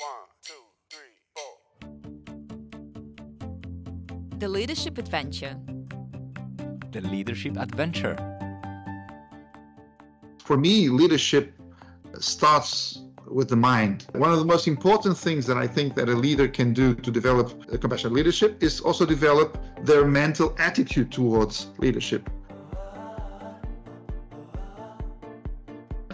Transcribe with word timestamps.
One, 0.00 0.28
two, 0.42 0.54
three, 0.88 1.14
four. 1.36 1.58
The 4.38 4.48
Leadership 4.48 4.96
Adventure. 4.96 5.58
The 6.90 7.02
Leadership 7.02 7.58
Adventure. 7.58 8.16
For 10.42 10.56
me, 10.56 10.88
leadership 10.88 11.52
starts 12.18 13.02
with 13.26 13.50
the 13.50 13.56
mind. 13.56 14.06
One 14.14 14.32
of 14.32 14.38
the 14.38 14.46
most 14.46 14.66
important 14.66 15.18
things 15.18 15.44
that 15.46 15.58
I 15.58 15.66
think 15.66 15.94
that 15.96 16.08
a 16.08 16.14
leader 16.14 16.48
can 16.48 16.72
do 16.72 16.94
to 16.94 17.10
develop 17.10 17.70
compassionate 17.78 18.14
leadership 18.14 18.62
is 18.62 18.80
also 18.80 19.04
develop 19.04 19.58
their 19.82 20.06
mental 20.06 20.54
attitude 20.58 21.12
towards 21.12 21.66
leadership. 21.76 22.30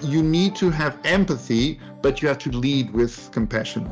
You 0.03 0.23
need 0.23 0.55
to 0.57 0.69
have 0.69 0.99
empathy, 1.05 1.81
but 2.03 2.21
you 2.21 2.29
have 2.29 2.37
to 2.41 2.51
lead 2.51 2.93
with 2.93 3.31
compassion. 3.33 3.91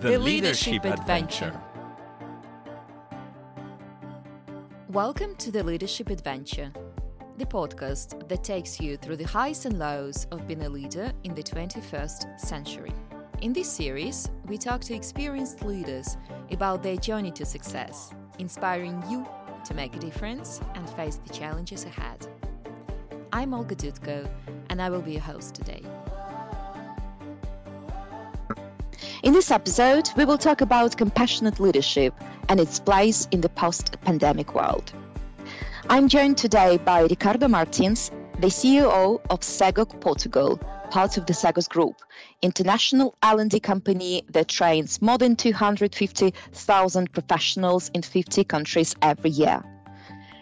The, 0.00 0.18
Leadership, 0.18 0.84
Adventure. 0.84 1.58
Welcome 4.90 5.36
to 5.36 5.50
the 5.50 5.62
Leadership 5.62 6.10
Adventure, 6.10 6.70
the 7.38 7.46
podcast 7.46 8.28
that 8.28 8.44
takes 8.44 8.78
you 8.78 8.98
through 8.98 9.16
the 9.16 9.26
highs 9.26 9.64
and 9.64 9.78
lows 9.78 10.26
of 10.30 10.46
being 10.46 10.64
a 10.64 10.68
leader 10.68 11.10
in 11.24 11.34
the 11.34 11.42
21st 11.42 12.38
century. 12.38 12.92
In 13.40 13.54
this 13.54 13.72
series, 13.72 14.30
we 14.48 14.58
talk 14.58 14.82
to 14.82 14.94
experienced 14.94 15.62
leaders 15.64 16.18
about 16.50 16.82
their 16.82 16.96
journey 16.96 17.30
to 17.32 17.46
success, 17.46 18.12
inspiring 18.38 19.02
you 19.08 19.26
to 19.64 19.72
make 19.72 19.96
a 19.96 19.98
difference 19.98 20.60
and 20.74 20.88
face 20.90 21.16
the 21.26 21.32
challenges 21.32 21.84
ahead. 21.84 22.28
I'm 23.38 23.54
Olga 23.54 23.76
Dudko, 23.76 24.28
and 24.68 24.82
I 24.82 24.90
will 24.90 25.00
be 25.00 25.12
your 25.12 25.20
host 25.20 25.54
today. 25.54 25.80
In 29.22 29.32
this 29.32 29.52
episode, 29.52 30.10
we 30.16 30.24
will 30.24 30.38
talk 30.38 30.60
about 30.60 30.96
compassionate 30.96 31.60
leadership 31.60 32.14
and 32.48 32.58
its 32.58 32.80
place 32.80 33.28
in 33.30 33.40
the 33.40 33.48
post 33.48 34.00
pandemic 34.00 34.56
world. 34.56 34.92
I'm 35.88 36.08
joined 36.08 36.36
today 36.36 36.78
by 36.78 37.02
Ricardo 37.02 37.46
Martins, 37.46 38.10
the 38.40 38.48
CEO 38.48 39.20
of 39.30 39.38
Cegoc 39.42 40.00
Portugal, 40.00 40.56
part 40.90 41.16
of 41.16 41.26
the 41.26 41.32
Cegos 41.32 41.68
Group, 41.68 41.94
international 42.42 43.14
L&D 43.22 43.60
company 43.60 44.24
that 44.30 44.48
trains 44.48 45.00
more 45.00 45.16
than 45.16 45.36
250,000 45.36 47.12
professionals 47.12 47.88
in 47.94 48.02
50 48.02 48.42
countries 48.42 48.96
every 49.00 49.30
year. 49.30 49.62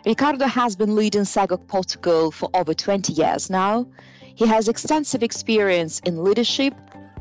Ricardo 0.06 0.46
has 0.46 0.76
been 0.76 0.94
leading 0.94 1.22
Cegoc 1.22 1.66
Portugal 1.66 2.30
for 2.30 2.48
over 2.54 2.72
20 2.74 3.12
years 3.12 3.50
now. 3.50 3.88
He 4.36 4.46
has 4.46 4.68
extensive 4.68 5.24
experience 5.24 5.98
in 5.98 6.22
leadership, 6.22 6.74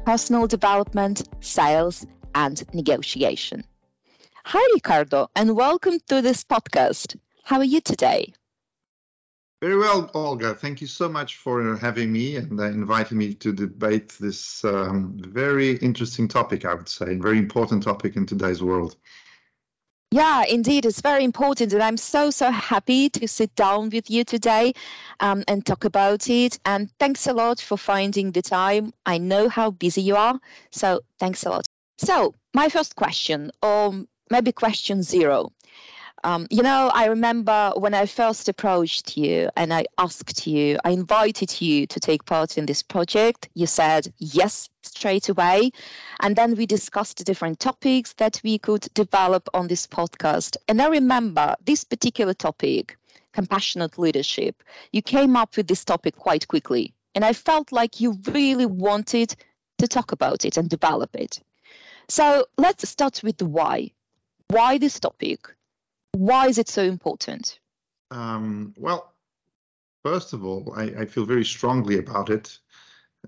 personal 0.05 0.45
development, 0.45 1.23
sales, 1.39 2.05
and 2.35 2.63
negotiation. 2.75 3.63
Hi, 4.43 4.63
Ricardo, 4.75 5.31
and 5.35 5.55
welcome 5.55 5.97
to 6.09 6.21
this 6.21 6.43
podcast. 6.43 7.17
How 7.43 7.57
are 7.57 7.63
you 7.63 7.81
today? 7.81 8.35
Very 9.63 9.77
well, 9.77 10.11
Olga. 10.13 10.53
Thank 10.53 10.79
you 10.79 10.85
so 10.85 11.09
much 11.09 11.37
for 11.37 11.77
having 11.77 12.11
me 12.11 12.35
and 12.35 12.59
inviting 12.59 13.17
me 13.17 13.33
to 13.33 13.51
debate 13.51 14.09
this 14.19 14.63
um, 14.63 15.17
very 15.17 15.71
interesting 15.77 16.27
topic, 16.27 16.65
I 16.65 16.75
would 16.75 16.89
say, 16.89 17.07
and 17.07 17.23
very 17.23 17.39
important 17.39 17.81
topic 17.81 18.15
in 18.15 18.27
today's 18.27 18.61
world. 18.61 18.95
Yeah, 20.11 20.43
indeed, 20.47 20.85
it's 20.85 21.01
very 21.01 21.23
important, 21.23 21.73
and 21.73 21.83
I'm 21.83 21.97
so 21.97 22.31
so 22.31 22.49
happy 22.49 23.09
to 23.09 23.27
sit 23.27 23.53
down 23.55 23.89
with 23.89 24.09
you 24.09 24.23
today 24.23 24.73
um, 25.19 25.43
and 25.47 25.65
talk 25.65 25.83
about 25.83 26.29
it. 26.29 26.57
And 26.65 26.89
thanks 26.99 27.27
a 27.27 27.33
lot 27.33 27.59
for 27.59 27.77
finding 27.77 28.31
the 28.31 28.41
time. 28.41 28.93
I 29.05 29.17
know 29.17 29.49
how 29.49 29.71
busy 29.71 30.01
you 30.03 30.15
are, 30.15 30.39
so 30.71 31.01
thanks 31.19 31.43
a 31.45 31.49
lot. 31.49 31.65
So, 31.97 32.33
my 32.53 32.69
first 32.69 32.95
question, 32.95 33.51
or 33.61 34.05
maybe 34.29 34.51
question 34.53 35.03
zero. 35.03 35.51
Um, 36.23 36.47
you 36.49 36.63
know, 36.63 36.89
I 36.93 37.05
remember 37.05 37.73
when 37.75 37.93
I 37.93 38.05
first 38.05 38.49
approached 38.49 39.15
you 39.15 39.49
and 39.55 39.73
I 39.73 39.85
asked 39.97 40.47
you, 40.47 40.79
I 40.83 40.91
invited 40.91 41.61
you 41.61 41.85
to 41.87 41.99
take 41.99 42.25
part 42.25 42.57
in 42.57 42.65
this 42.65 42.81
project. 42.81 43.49
You 43.53 43.67
said 43.67 44.11
yes 44.17 44.69
straight 44.81 45.29
away. 45.29 45.71
And 46.19 46.35
then 46.35 46.55
we 46.55 46.65
discussed 46.65 47.23
different 47.25 47.59
topics 47.59 48.13
that 48.13 48.41
we 48.43 48.57
could 48.57 48.87
develop 48.93 49.49
on 49.53 49.67
this 49.67 49.87
podcast. 49.87 50.57
And 50.67 50.81
I 50.81 50.87
remember 50.87 51.55
this 51.63 51.83
particular 51.83 52.33
topic, 52.33 52.97
compassionate 53.33 53.97
leadership, 53.97 54.63
you 54.91 55.01
came 55.01 55.35
up 55.35 55.57
with 55.57 55.67
this 55.67 55.85
topic 55.85 56.15
quite 56.15 56.47
quickly. 56.47 56.93
And 57.13 57.23
I 57.23 57.33
felt 57.33 57.71
like 57.71 58.01
you 58.01 58.19
really 58.27 58.65
wanted 58.65 59.35
to 59.77 59.87
talk 59.87 60.11
about 60.11 60.45
it 60.45 60.57
and 60.57 60.69
develop 60.69 61.15
it. 61.15 61.41
So 62.07 62.45
let's 62.57 62.87
start 62.89 63.21
with 63.23 63.37
the 63.37 63.45
why. 63.45 63.91
Why 64.47 64.77
this 64.77 64.99
topic? 64.99 65.54
Why 66.15 66.47
is 66.47 66.57
it 66.57 66.69
so 66.69 66.81
important? 66.81 67.59
Um, 68.09 68.73
well, 68.77 69.13
first 70.03 70.31
of 70.31 70.45
all, 70.45 70.73
I, 70.75 70.83
I, 70.83 71.05
feel 71.05 71.25
very 71.25 71.43
strongly 71.43 71.97
about 71.97 72.29
it 72.29 72.57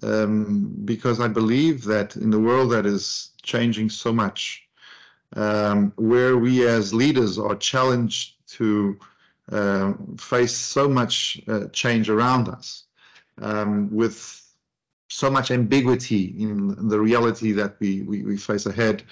um, 0.01 0.73
because 0.85 1.19
I 1.19 1.27
believe 1.27 1.83
that 1.85 2.15
in 2.15 2.29
the 2.29 2.39
world 2.39 2.71
that 2.71 2.85
is 2.85 3.31
changing 3.41 3.89
so 3.89 4.13
much, 4.13 4.63
um, 5.35 5.91
where 5.97 6.37
we 6.37 6.65
as 6.65 6.93
leaders 6.93 7.37
are 7.37 7.55
challenged 7.55 8.35
to 8.51 8.97
uh, 9.51 9.93
face 10.17 10.55
so 10.55 10.87
much 10.87 11.41
uh, 11.49 11.67
change 11.73 12.09
around 12.09 12.47
us 12.47 12.85
um, 13.41 13.93
with 13.93 14.17
so 15.09 15.29
much 15.29 15.51
ambiguity 15.51 16.35
in 16.39 16.87
the 16.87 16.99
reality 16.99 17.51
that 17.51 17.75
we, 17.81 18.03
we, 18.03 18.23
we 18.23 18.37
face 18.37 18.65
ahead, 18.65 19.03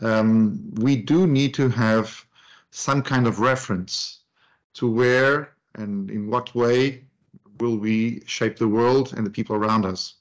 um, 0.00 0.60
we 0.74 0.96
do 0.96 1.28
need 1.28 1.54
to 1.54 1.68
have 1.68 2.24
some 2.70 3.02
kind 3.02 3.26
of 3.26 3.40
reference 3.40 4.20
to 4.74 4.90
where 4.90 5.52
and 5.74 6.10
in 6.10 6.28
what 6.28 6.54
way 6.54 7.04
will 7.58 7.76
we 7.76 8.22
shape 8.26 8.56
the 8.56 8.68
world 8.68 9.12
and 9.16 9.26
the 9.26 9.30
people 9.30 9.56
around 9.56 9.84
us 9.84 10.14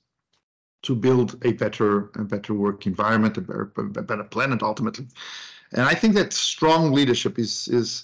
to 0.82 0.96
build 0.96 1.44
a 1.46 1.54
better 1.54 2.10
a 2.16 2.24
better 2.24 2.54
work 2.54 2.86
environment 2.86 3.38
a 3.38 3.42
better, 3.42 3.72
a 3.78 3.84
better 3.84 4.24
planet 4.24 4.64
ultimately. 4.64 5.08
And 5.72 5.84
i 5.84 5.94
think 5.94 6.16
that 6.16 6.34
strong 6.34 6.92
leadership 6.92 7.38
is 7.38 7.68
is 7.68 8.04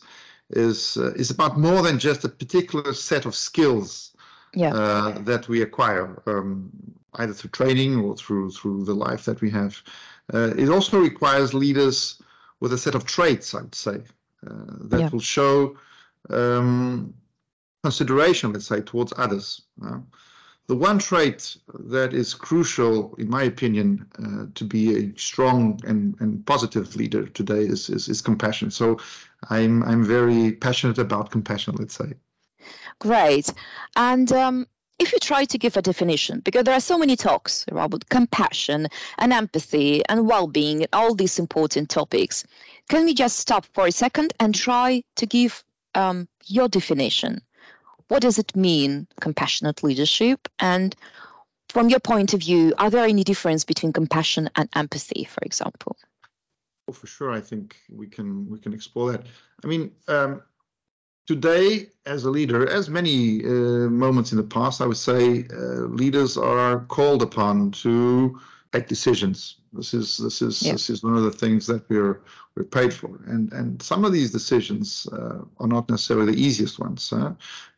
is 0.51 0.97
uh, 0.97 1.13
is 1.13 1.31
about 1.31 1.57
more 1.57 1.81
than 1.81 1.97
just 1.97 2.23
a 2.23 2.29
particular 2.29 2.93
set 2.93 3.25
of 3.25 3.35
skills 3.35 4.15
yeah. 4.53 4.73
uh, 4.73 5.19
that 5.23 5.47
we 5.47 5.61
acquire 5.61 6.21
um, 6.27 6.69
either 7.15 7.33
through 7.33 7.49
training 7.49 7.97
or 7.97 8.15
through 8.15 8.51
through 8.51 8.85
the 8.85 8.93
life 8.93 9.25
that 9.25 9.41
we 9.41 9.49
have. 9.49 9.81
Uh, 10.33 10.53
it 10.57 10.69
also 10.69 10.99
requires 10.99 11.53
leaders 11.53 12.21
with 12.59 12.73
a 12.73 12.77
set 12.77 12.95
of 12.95 13.05
traits 13.05 13.53
i'd 13.53 13.75
say 13.75 14.01
that 14.45 14.99
yeah. 14.99 15.09
will 15.09 15.19
show 15.19 15.77
um, 16.29 17.13
consideration, 17.83 18.53
let's 18.53 18.67
say, 18.67 18.81
towards 18.81 19.13
others. 19.17 19.61
Uh, 19.85 19.99
the 20.67 20.75
one 20.75 20.97
trait 20.97 21.57
that 21.67 22.13
is 22.13 22.33
crucial, 22.33 23.13
in 23.19 23.29
my 23.29 23.43
opinion, 23.43 24.07
uh, 24.17 24.45
to 24.55 24.63
be 24.63 24.97
a 24.97 25.17
strong 25.17 25.79
and, 25.85 26.15
and 26.19 26.43
positive 26.45 26.95
leader 26.95 27.27
today 27.27 27.61
is, 27.61 27.89
is, 27.89 28.09
is 28.09 28.21
compassion. 28.21 28.71
So 28.71 28.99
I'm 29.49 29.83
I'm 29.83 30.03
very 30.03 30.53
passionate 30.53 30.97
about 30.97 31.29
compassion. 31.29 31.75
Let's 31.77 31.95
say. 31.95 32.13
Great, 32.97 33.53
and 33.95 34.31
um, 34.31 34.67
if 34.97 35.11
you 35.11 35.19
try 35.19 35.45
to 35.45 35.57
give 35.57 35.77
a 35.77 35.81
definition, 35.81 36.39
because 36.39 36.63
there 36.63 36.73
are 36.73 36.79
so 36.79 36.97
many 36.97 37.15
talks 37.15 37.65
about 37.67 38.07
compassion 38.09 38.87
and 39.17 39.33
empathy 39.33 40.05
and 40.07 40.27
well-being 40.27 40.83
and 40.83 40.89
all 40.93 41.13
these 41.13 41.39
important 41.39 41.89
topics, 41.89 42.45
can 42.89 43.05
we 43.05 43.13
just 43.13 43.37
stop 43.37 43.65
for 43.73 43.87
a 43.87 43.91
second 43.91 44.33
and 44.39 44.55
try 44.55 45.03
to 45.17 45.25
give 45.25 45.63
um, 45.95 46.27
your 46.45 46.67
definition? 46.69 47.41
What 48.07 48.21
does 48.21 48.39
it 48.39 48.55
mean, 48.55 49.07
compassionate 49.19 49.83
leadership? 49.83 50.47
And 50.59 50.95
from 51.69 51.89
your 51.89 51.99
point 51.99 52.33
of 52.33 52.39
view, 52.39 52.73
are 52.77 52.89
there 52.89 53.05
any 53.05 53.23
difference 53.23 53.65
between 53.65 53.91
compassion 53.91 54.49
and 54.55 54.69
empathy, 54.75 55.25
for 55.25 55.41
example? 55.43 55.97
Oh, 56.87 56.93
for 56.93 57.07
sure. 57.07 57.31
I 57.31 57.41
think 57.41 57.75
we 57.89 58.07
can 58.07 58.47
we 58.47 58.59
can 58.59 58.73
explore 58.73 59.11
that. 59.11 59.25
I 59.63 59.67
mean, 59.67 59.91
um, 60.07 60.43
today, 61.25 61.89
as 62.05 62.25
a 62.25 62.29
leader, 62.29 62.69
as 62.69 62.89
many 62.89 63.43
uh, 63.43 63.89
moments 63.89 64.31
in 64.31 64.37
the 64.37 64.43
past, 64.43 64.81
I 64.81 64.85
would 64.85 64.97
say 64.97 65.45
uh, 65.51 65.87
leaders 66.01 66.37
are 66.37 66.81
called 66.81 67.21
upon 67.21 67.71
to 67.71 68.39
make 68.73 68.87
decisions. 68.87 69.57
This 69.73 69.93
is 69.93 70.17
this 70.17 70.41
is 70.41 70.61
yeah. 70.61 70.73
this 70.73 70.89
is 70.89 71.03
one 71.03 71.15
of 71.15 71.23
the 71.23 71.31
things 71.31 71.67
that 71.67 71.87
we're 71.89 72.21
we're 72.55 72.63
paid 72.63 72.93
for, 72.93 73.19
and 73.27 73.51
and 73.53 73.81
some 73.81 74.05
of 74.05 74.13
these 74.13 74.31
decisions 74.31 75.07
uh, 75.11 75.39
are 75.59 75.67
not 75.67 75.89
necessarily 75.89 76.33
the 76.33 76.41
easiest 76.41 76.79
ones. 76.79 77.09
Huh? 77.09 77.33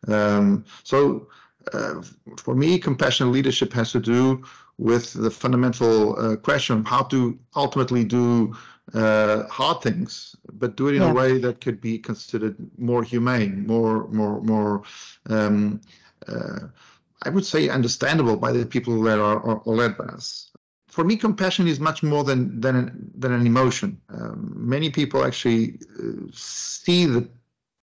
Um, 0.07 0.65
so. 0.83 1.27
Uh, 1.73 2.01
for 2.37 2.55
me, 2.55 2.79
compassionate 2.79 3.33
leadership 3.33 3.73
has 3.73 3.91
to 3.91 3.99
do 3.99 4.41
with 4.77 5.11
the 5.11 5.29
fundamental 5.29 6.17
uh, 6.17 6.37
question 6.37 6.77
of 6.77 6.85
how 6.85 7.03
to 7.03 7.37
ultimately 7.57 8.05
do 8.05 8.55
uh, 8.93 9.47
hard 9.47 9.81
things, 9.81 10.35
but 10.53 10.77
do 10.77 10.87
it 10.87 10.95
in 10.95 11.01
yeah. 11.01 11.11
a 11.11 11.13
way 11.13 11.37
that 11.39 11.61
could 11.61 11.81
be 11.81 11.97
considered 11.99 12.55
more 12.77 13.03
humane, 13.03 13.65
more 13.67 14.07
more 14.09 14.41
more 14.41 14.83
um, 15.29 15.81
uh, 16.27 16.67
I 17.23 17.29
would 17.29 17.45
say, 17.45 17.69
understandable 17.69 18.37
by 18.37 18.51
the 18.51 18.65
people 18.65 19.01
that 19.03 19.19
are, 19.19 19.39
are, 19.43 19.61
are 19.65 19.75
led 19.75 19.97
by 19.97 20.05
us. 20.05 20.51
For 20.87 21.03
me, 21.03 21.15
compassion 21.17 21.67
is 21.67 21.79
much 21.79 22.01
more 22.03 22.23
than 22.23 22.59
than 22.59 22.75
an, 22.75 23.11
than 23.15 23.31
an 23.31 23.45
emotion. 23.45 24.01
Um, 24.09 24.53
many 24.55 24.89
people 24.89 25.23
actually 25.23 25.79
uh, 25.99 26.27
see 26.31 27.05
the 27.05 27.27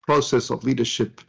process 0.07 0.51
of 0.51 0.65
leadership 0.65 1.21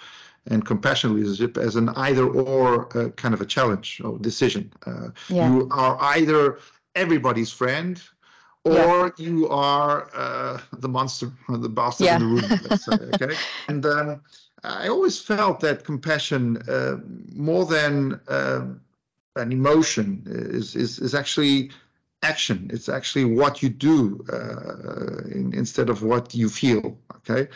and 0.48 0.66
compassionate 0.66 1.18
leadership 1.18 1.58
as 1.58 1.75
an 1.75 1.90
either 1.90 2.28
or 2.28 2.98
uh, 2.98 3.10
kind 3.12 3.34
of 3.34 3.42
a 3.42 3.46
challenge 3.46 4.02
or 4.04 4.18
decision. 4.20 4.72
Uh, 4.86 5.10
yeah. 5.30 5.50
You 5.50 5.68
are 5.72 5.98
either 6.02 6.60
everybody's 6.96 7.52
friend 7.52 8.02
or 8.65 9.13
yeah. 9.18 9.25
you 9.25 9.50
are 9.50 10.10
uh, 10.13 10.60
the 10.74 10.88
monster, 10.88 11.31
the 11.50 11.69
bastard 11.69 12.06
yeah. 12.06 12.15
in 12.15 12.21
the 12.21 12.25
room. 12.25 12.60
Let's 12.69 12.86
say, 12.86 12.98
okay, 13.13 13.36
and 13.68 13.86
um, 13.86 14.21
I 14.63 14.88
always 14.88 15.19
felt 15.19 15.60
that 15.62 15.83
compassion, 15.83 16.57
uh, 16.69 16.98
more 17.33 17.65
than 17.65 18.19
uh, 18.27 18.65
an 19.36 19.51
emotion, 19.51 20.24
is, 20.25 20.75
is 20.75 21.00
is 21.00 21.13
actually 21.13 21.71
action. 22.21 22.69
It's 22.71 22.88
actually 22.88 23.25
what 23.25 23.62
you 23.62 23.69
do 23.69 24.24
uh, 24.31 25.27
in, 25.30 25.54
instead 25.54 25.89
of 25.89 26.04
what 26.04 26.33
you 26.33 26.48
feel. 26.50 26.98
Okay, 27.18 27.50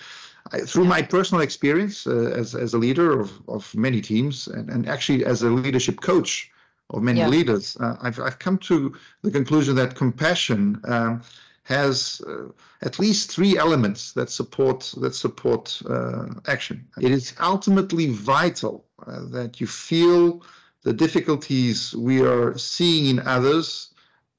I, 0.51 0.59
through 0.61 0.85
my 0.85 1.01
personal 1.01 1.41
experience 1.41 2.05
uh, 2.05 2.33
as 2.35 2.53
as 2.53 2.73
a 2.73 2.77
leader 2.77 3.19
of 3.19 3.31
of 3.47 3.73
many 3.75 4.01
teams, 4.01 4.47
and, 4.47 4.69
and 4.69 4.89
actually 4.89 5.25
as 5.25 5.41
a 5.41 5.49
leadership 5.49 6.01
coach 6.01 6.51
of 6.89 7.03
many 7.03 7.19
yeah. 7.19 7.27
leaders, 7.27 7.77
uh, 7.79 7.97
I've 8.01 8.19
I've 8.19 8.39
come 8.39 8.57
to 8.59 8.95
the 9.21 9.31
conclusion 9.31 9.75
that 9.75 9.95
compassion. 9.95 10.81
Um, 10.85 11.21
has 11.63 12.21
uh, 12.25 12.47
at 12.81 12.97
least 12.97 13.29
three 13.29 13.57
elements 13.57 14.13
that 14.13 14.29
support 14.29 14.93
that 15.01 15.13
support 15.13 15.81
uh, 15.89 16.27
action. 16.47 16.87
It 17.01 17.11
is 17.11 17.33
ultimately 17.41 18.07
vital 18.07 18.85
uh, 19.05 19.25
that 19.31 19.59
you 19.59 19.67
feel 19.67 20.43
the 20.83 20.93
difficulties 20.93 21.93
we 21.93 22.21
are 22.21 22.57
seeing 22.57 23.07
in 23.07 23.27
others 23.27 23.89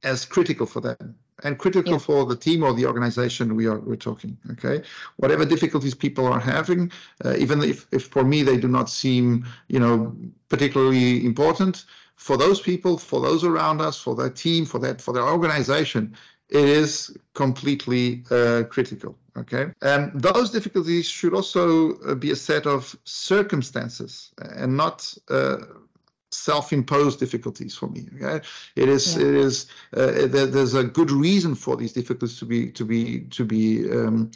as 0.03 0.25
critical 0.25 0.65
for 0.65 0.81
them 0.81 1.17
and 1.45 1.59
critical 1.59 1.93
yeah. 1.93 1.99
for 1.99 2.25
the 2.25 2.37
team 2.37 2.63
or 2.63 2.73
the 2.73 2.87
organization 2.87 3.55
we 3.55 3.67
are 3.67 3.79
we're 3.79 3.97
talking 3.97 4.37
okay 4.51 4.83
whatever 5.17 5.45
difficulties 5.45 5.95
people 5.95 6.27
are 6.27 6.41
having 6.41 6.91
uh, 7.25 7.35
even 7.37 7.63
if, 7.63 7.87
if 7.93 8.07
for 8.07 8.25
me 8.25 8.43
they 8.43 8.57
do 8.57 8.69
not 8.69 8.89
seem 8.89 9.47
you 9.69 9.79
know 9.79 10.17
particularly 10.49 11.25
important 11.25 11.85
for 12.19 12.37
those 12.37 12.61
people 12.61 12.99
for 12.99 13.21
those 13.21 13.45
around 13.45 13.81
us 13.81 13.99
for 13.99 14.15
their 14.15 14.31
team 14.31 14.67
for 14.67 14.79
that 14.79 15.01
for 15.01 15.15
their 15.15 15.27
organization 15.27 16.15
it 16.49 16.65
is 16.65 17.17
completely 17.35 18.25
uh, 18.31 18.63
critical. 18.69 19.19
Okay, 19.37 19.71
and 19.83 20.21
those 20.21 20.51
difficulties 20.51 21.07
should 21.07 21.33
also 21.33 21.95
uh, 21.99 22.15
be 22.15 22.33
a 22.33 22.37
set 22.37 22.67
of 22.67 22.97
circumstances 23.05 24.33
and 24.39 24.77
not 24.77 25.15
uh, 25.29 25.59
self-imposed 26.33 27.21
difficulties 27.21 27.77
for 27.77 27.89
me. 27.89 28.09
Okay, 28.17 28.45
it 28.75 28.89
is 28.89 29.17
yeah. 29.17 29.27
it 29.27 29.35
is 29.35 29.67
uh, 29.97 30.27
there, 30.27 30.47
there's 30.47 30.75
a 30.75 30.83
good 30.83 31.13
reason 31.13 31.55
for 31.55 31.77
these 31.77 31.93
difficulties 31.93 32.39
to 32.41 32.47
be 32.47 32.71
to 32.73 32.85
be 32.85 33.21
to 33.31 33.45
be 33.45 33.89
um, 33.93 34.31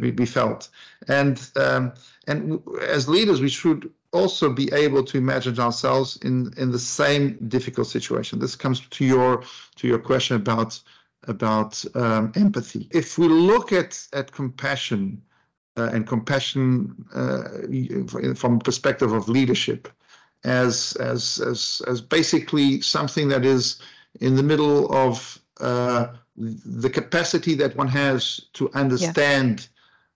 be 0.00 0.26
felt, 0.26 0.68
and 1.06 1.50
um, 1.54 1.92
and 2.26 2.60
as 2.82 3.08
leaders 3.08 3.40
we 3.40 3.48
should 3.48 3.92
also 4.12 4.50
be 4.50 4.72
able 4.72 5.04
to 5.04 5.18
imagine 5.18 5.58
ourselves 5.58 6.18
in 6.22 6.52
in 6.56 6.70
the 6.70 6.78
same 6.78 7.36
difficult 7.48 7.86
situation. 7.86 8.38
This 8.38 8.56
comes 8.56 8.80
to 8.80 9.04
your 9.04 9.42
to 9.76 9.88
your 9.88 9.98
question 9.98 10.36
about 10.36 10.80
about 11.26 11.84
um, 11.94 12.32
empathy. 12.36 12.88
If 12.90 13.18
we 13.18 13.28
look 13.28 13.72
at 13.72 14.06
at 14.12 14.32
compassion 14.32 15.22
uh, 15.76 15.90
and 15.92 16.06
compassion 16.06 17.04
uh, 17.14 18.34
from 18.34 18.58
perspective 18.60 19.12
of 19.12 19.28
leadership 19.28 19.88
as 20.44 20.96
as 20.96 21.40
as 21.40 21.82
as 21.86 22.00
basically 22.00 22.80
something 22.80 23.28
that 23.28 23.44
is 23.44 23.80
in 24.20 24.36
the 24.36 24.42
middle 24.42 24.92
of 24.94 25.38
uh, 25.60 26.08
the 26.36 26.90
capacity 26.90 27.54
that 27.54 27.76
one 27.76 27.88
has 27.88 28.40
to 28.52 28.70
understand 28.72 29.68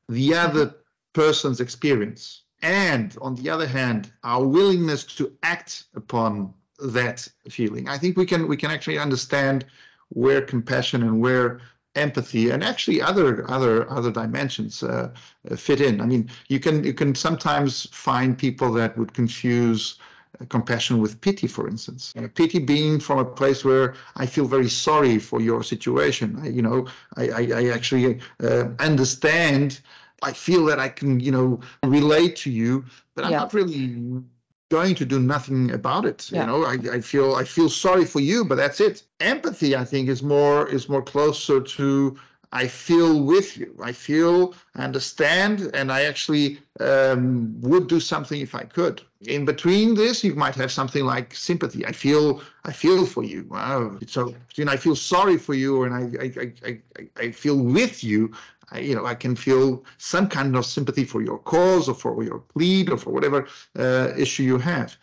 yeah. 0.09 0.15
the 0.15 0.35
other 0.35 0.75
person's 1.13 1.61
experience 1.61 2.42
and 2.63 3.17
on 3.21 3.35
the 3.37 3.51
other 3.51 3.67
hand 3.67 4.11
our 4.25 4.47
willingness 4.47 5.05
to 5.05 5.33
act 5.43 5.85
upon 5.95 6.53
that 6.79 7.27
feeling 7.49 7.89
i 7.89 7.99
think 7.99 8.17
we 8.17 8.27
can 8.27 8.49
we 8.49 8.57
can 8.57 8.71
actually 8.71 8.99
understand 8.99 9.65
where 10.11 10.43
compassion 10.43 11.03
and 11.03 11.21
where 11.21 11.61
empathy 11.95 12.51
and 12.51 12.65
actually 12.65 13.03
other 13.03 13.49
other 13.51 13.91
other 13.91 14.11
dimensions 14.11 14.83
uh, 14.83 15.11
fit 15.57 15.81
in. 15.81 16.01
I 16.01 16.07
mean, 16.07 16.31
you 16.49 16.61
can 16.61 16.85
you 16.85 16.95
can 16.95 17.15
sometimes 17.15 17.87
find 17.93 18.37
people 18.37 18.73
that 18.75 18.97
would 18.97 19.13
confuse 19.13 19.99
uh, 20.41 20.45
compassion 20.47 20.99
with 20.99 21.21
pity, 21.21 21.47
for 21.47 21.69
instance. 21.69 22.13
Uh, 22.17 22.29
pity 22.35 22.59
being 22.59 22.99
from 22.99 23.19
a 23.19 23.25
place 23.25 23.65
where 23.65 23.95
I 24.17 24.27
feel 24.27 24.47
very 24.47 24.69
sorry 24.69 25.19
for 25.19 25.41
your 25.41 25.63
situation. 25.63 26.39
I, 26.43 26.49
you 26.49 26.63
know, 26.63 26.87
I, 27.17 27.29
I, 27.29 27.49
I 27.55 27.65
actually 27.69 28.21
uh, 28.43 28.69
understand. 28.79 29.81
I 30.23 30.33
feel 30.33 30.65
that 30.67 30.79
I 30.79 30.89
can, 30.89 31.21
you 31.21 31.33
know, 31.33 31.61
relate 31.85 32.37
to 32.37 32.51
you, 32.51 32.85
but 33.15 33.25
I'm 33.25 33.33
yeah. 33.33 33.39
not 33.39 33.55
really 33.55 34.23
going 34.71 34.95
to 34.95 35.05
do 35.05 35.21
nothing 35.21 35.71
about 35.73 36.05
it. 36.07 36.31
Yeah. 36.31 36.41
You 36.41 36.47
know, 36.47 36.65
I, 36.65 36.97
I 36.97 37.01
feel 37.01 37.35
I 37.35 37.45
feel 37.45 37.69
sorry 37.69 38.05
for 38.05 38.21
you, 38.21 38.45
but 38.45 38.57
that's 38.57 38.81
it. 38.81 39.03
Empathy, 39.21 39.77
I 39.77 39.85
think, 39.85 40.09
is 40.09 40.23
more 40.23 40.69
is 40.69 40.89
more 40.89 41.03
closer 41.03 41.61
to 41.61 42.17
I 42.53 42.69
feel 42.69 43.23
with 43.23 43.57
you. 43.57 43.75
I 43.83 43.93
feel, 43.93 44.55
understand, 44.77 45.71
and 45.73 45.91
I 45.91 46.03
actually 46.03 46.59
um, 46.81 47.59
would 47.63 47.89
do 47.89 47.99
something 47.99 48.41
if 48.41 48.55
I 48.55 48.65
could. 48.65 49.01
In 49.23 49.47
between 49.47 49.95
this, 49.95 50.23
you 50.23 50.35
might 50.35 50.55
have 50.57 50.71
something 50.71 51.07
like 51.07 51.35
sympathy. 51.35 51.87
I 51.87 51.93
feel, 51.93 52.43
I 52.65 52.73
feel 52.73 53.07
for 53.07 53.25
you. 53.25 53.47
Wow. 53.49 53.99
So, 54.07 54.35
you 54.55 54.67
know, 54.67 54.73
I 54.73 54.77
feel 54.77 54.97
sorry 54.97 55.39
for 55.39 55.55
you, 55.55 55.85
and 55.85 55.95
I, 55.95 56.25
I, 56.25 56.33
I, 56.41 56.81
I, 56.99 57.09
I 57.25 57.31
feel 57.31 57.57
with 57.57 58.05
you. 58.05 58.33
I, 58.73 58.79
you 58.79 58.95
know, 58.95 59.07
I 59.07 59.15
can 59.15 59.37
feel 59.37 59.85
some 59.99 60.29
kind 60.29 60.57
of 60.57 60.65
sympathy 60.67 61.05
for 61.05 61.23
your 61.23 61.39
cause 61.39 61.89
or 61.89 61.95
for 61.95 62.23
your 62.23 62.39
plead 62.39 62.91
or 62.91 62.97
for 62.97 63.11
whatever 63.11 63.47
uh, 63.79 64.13
issue 64.17 64.43
you 64.43 64.59
have. 64.59 64.97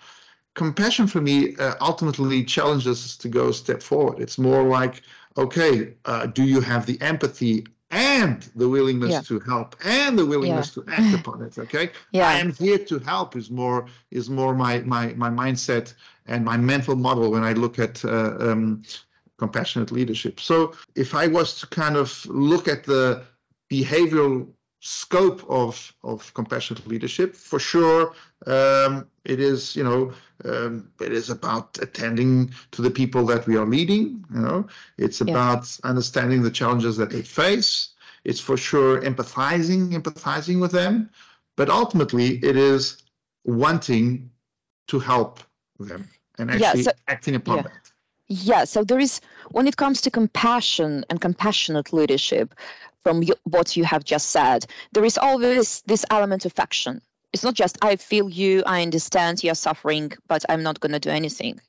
Compassion 0.55 1.07
for 1.07 1.21
me 1.21 1.55
uh, 1.57 1.75
ultimately 1.79 2.43
challenges 2.43 3.05
us 3.05 3.17
to 3.17 3.29
go 3.29 3.49
a 3.49 3.53
step 3.53 3.81
forward. 3.81 4.19
It's 4.19 4.37
more 4.37 4.63
like, 4.63 5.01
okay, 5.37 5.93
uh, 6.05 6.25
do 6.25 6.43
you 6.43 6.59
have 6.61 6.85
the 6.85 6.99
empathy 7.01 7.65
and 7.91 8.43
the 8.55 8.67
willingness 8.67 9.11
yeah. 9.11 9.21
to 9.21 9.39
help 9.39 9.75
and 9.83 10.17
the 10.17 10.25
willingness 10.25 10.75
yeah. 10.75 10.83
to 10.83 10.91
act 10.91 11.19
upon 11.19 11.41
it 11.41 11.57
okay 11.57 11.89
yeah. 12.11 12.27
i 12.27 12.33
am 12.33 12.53
here 12.53 12.77
to 12.77 12.99
help 12.99 13.35
is 13.35 13.49
more 13.49 13.87
is 14.11 14.29
more 14.29 14.53
my 14.53 14.79
my 14.81 15.07
my 15.13 15.29
mindset 15.29 15.93
and 16.27 16.45
my 16.45 16.55
mental 16.55 16.95
model 16.95 17.31
when 17.31 17.43
i 17.43 17.53
look 17.53 17.79
at 17.79 18.05
uh, 18.05 18.35
um, 18.39 18.83
compassionate 19.37 19.91
leadership 19.91 20.39
so 20.39 20.73
if 20.95 21.15
i 21.15 21.25
was 21.25 21.59
to 21.59 21.67
kind 21.67 21.95
of 21.95 22.23
look 22.27 22.67
at 22.67 22.83
the 22.83 23.23
behavioral 23.71 24.47
scope 24.81 25.43
of 25.49 25.93
of 26.03 26.33
compassionate 26.33 26.87
leadership 26.87 27.35
for 27.35 27.59
sure 27.59 28.13
um, 28.47 29.05
it 29.25 29.39
is 29.39 29.75
you 29.75 29.83
know 29.83 30.13
um, 30.45 30.89
it 31.01 31.11
is 31.11 31.29
about 31.29 31.77
attending 31.81 32.49
to 32.71 32.81
the 32.81 32.89
people 32.89 33.25
that 33.25 33.45
we 33.45 33.57
are 33.57 33.65
leading 33.65 34.23
you 34.33 34.39
know 34.39 34.65
it's 34.97 35.19
about 35.19 35.63
yeah. 35.83 35.89
understanding 35.89 36.41
the 36.41 36.51
challenges 36.51 36.95
that 36.95 37.09
they 37.09 37.21
face 37.21 37.89
it's 38.23 38.39
for 38.39 38.55
sure 38.55 39.01
empathizing 39.01 39.91
empathizing 39.91 40.61
with 40.61 40.71
them 40.71 41.09
but 41.57 41.69
ultimately 41.69 42.37
it 42.37 42.55
is 42.55 43.03
wanting 43.43 44.29
to 44.87 44.97
help 44.97 45.41
them 45.77 46.07
and 46.37 46.51
actually 46.51 46.83
yeah, 46.83 46.83
so, 46.83 46.91
acting 47.09 47.35
upon 47.35 47.57
yeah. 47.57 47.63
that 47.63 47.91
yeah 48.27 48.63
so 48.63 48.81
there 48.83 48.99
is 48.99 49.19
when 49.51 49.67
it 49.67 49.75
comes 49.75 49.99
to 49.99 50.09
compassion 50.09 51.03
and 51.09 51.19
compassionate 51.19 51.91
leadership 51.91 52.55
from 53.03 53.23
what 53.43 53.77
you 53.77 53.83
have 53.83 54.03
just 54.03 54.29
said, 54.29 54.65
there 54.91 55.05
is 55.05 55.17
always 55.17 55.81
this 55.85 56.05
element 56.09 56.45
of 56.45 56.53
action. 56.59 57.01
It's 57.33 57.43
not 57.43 57.53
just, 57.53 57.77
I 57.81 57.95
feel 57.95 58.29
you, 58.29 58.63
I 58.65 58.81
understand 58.81 59.43
you're 59.43 59.55
suffering, 59.55 60.13
but 60.27 60.43
I'm 60.49 60.63
not 60.63 60.79
going 60.79 60.93
to 60.93 60.99
do 60.99 61.09
anything. 61.09 61.59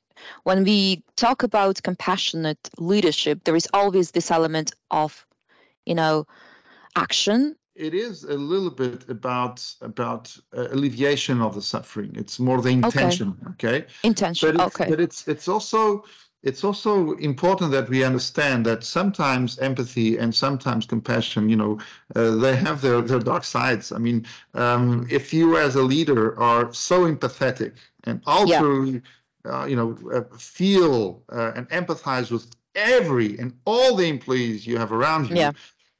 When 0.43 0.63
we 0.63 1.03
talk 1.15 1.43
about 1.43 1.81
compassionate 1.83 2.69
leadership, 2.77 3.43
there 3.43 3.55
is 3.55 3.67
always 3.73 4.11
this 4.11 4.31
element 4.31 4.73
of, 4.89 5.25
you 5.85 5.95
know, 5.95 6.27
action 6.95 7.55
it 7.75 7.93
is 7.93 8.23
a 8.23 8.33
little 8.33 8.69
bit 8.69 9.09
about 9.09 9.65
about 9.81 10.35
uh, 10.55 10.67
alleviation 10.71 11.41
of 11.41 11.55
the 11.55 11.61
suffering 11.61 12.11
it's 12.15 12.37
more 12.39 12.61
the 12.61 12.69
intention 12.69 13.35
okay, 13.51 13.77
okay? 13.77 13.87
intention 14.03 14.57
but 14.57 14.65
okay 14.67 14.89
but 14.89 14.99
it's 14.99 15.27
it's 15.27 15.47
also 15.47 16.03
it's 16.43 16.63
also 16.63 17.13
important 17.17 17.71
that 17.71 17.87
we 17.89 18.03
understand 18.03 18.65
that 18.65 18.83
sometimes 18.83 19.59
empathy 19.59 20.17
and 20.17 20.33
sometimes 20.33 20.85
compassion, 20.85 21.49
you 21.49 21.55
know, 21.55 21.79
uh, 22.15 22.35
they 22.35 22.55
have 22.55 22.81
their, 22.81 23.01
their 23.01 23.19
dark 23.19 23.43
sides. 23.43 23.91
I 23.91 23.99
mean, 23.99 24.25
um, 24.55 25.07
if 25.09 25.33
you 25.33 25.57
as 25.57 25.75
a 25.75 25.81
leader 25.83 26.39
are 26.39 26.73
so 26.73 27.01
empathetic 27.03 27.73
and 28.05 28.21
also, 28.25 28.81
yeah. 28.81 28.99
uh, 29.45 29.65
you 29.65 29.75
know, 29.75 29.97
uh, 30.11 30.35
feel 30.35 31.21
uh, 31.31 31.51
and 31.55 31.69
empathize 31.69 32.31
with 32.31 32.47
every 32.73 33.37
and 33.37 33.53
all 33.65 33.95
the 33.95 34.07
employees 34.07 34.65
you 34.65 34.77
have 34.77 34.91
around 34.91 35.29
you, 35.29 35.35
yeah. 35.35 35.51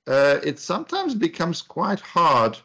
Uh, 0.08 0.40
it 0.44 0.58
sometimes 0.58 1.14
becomes 1.14 1.62
quite 1.62 2.00
hard 2.00 2.58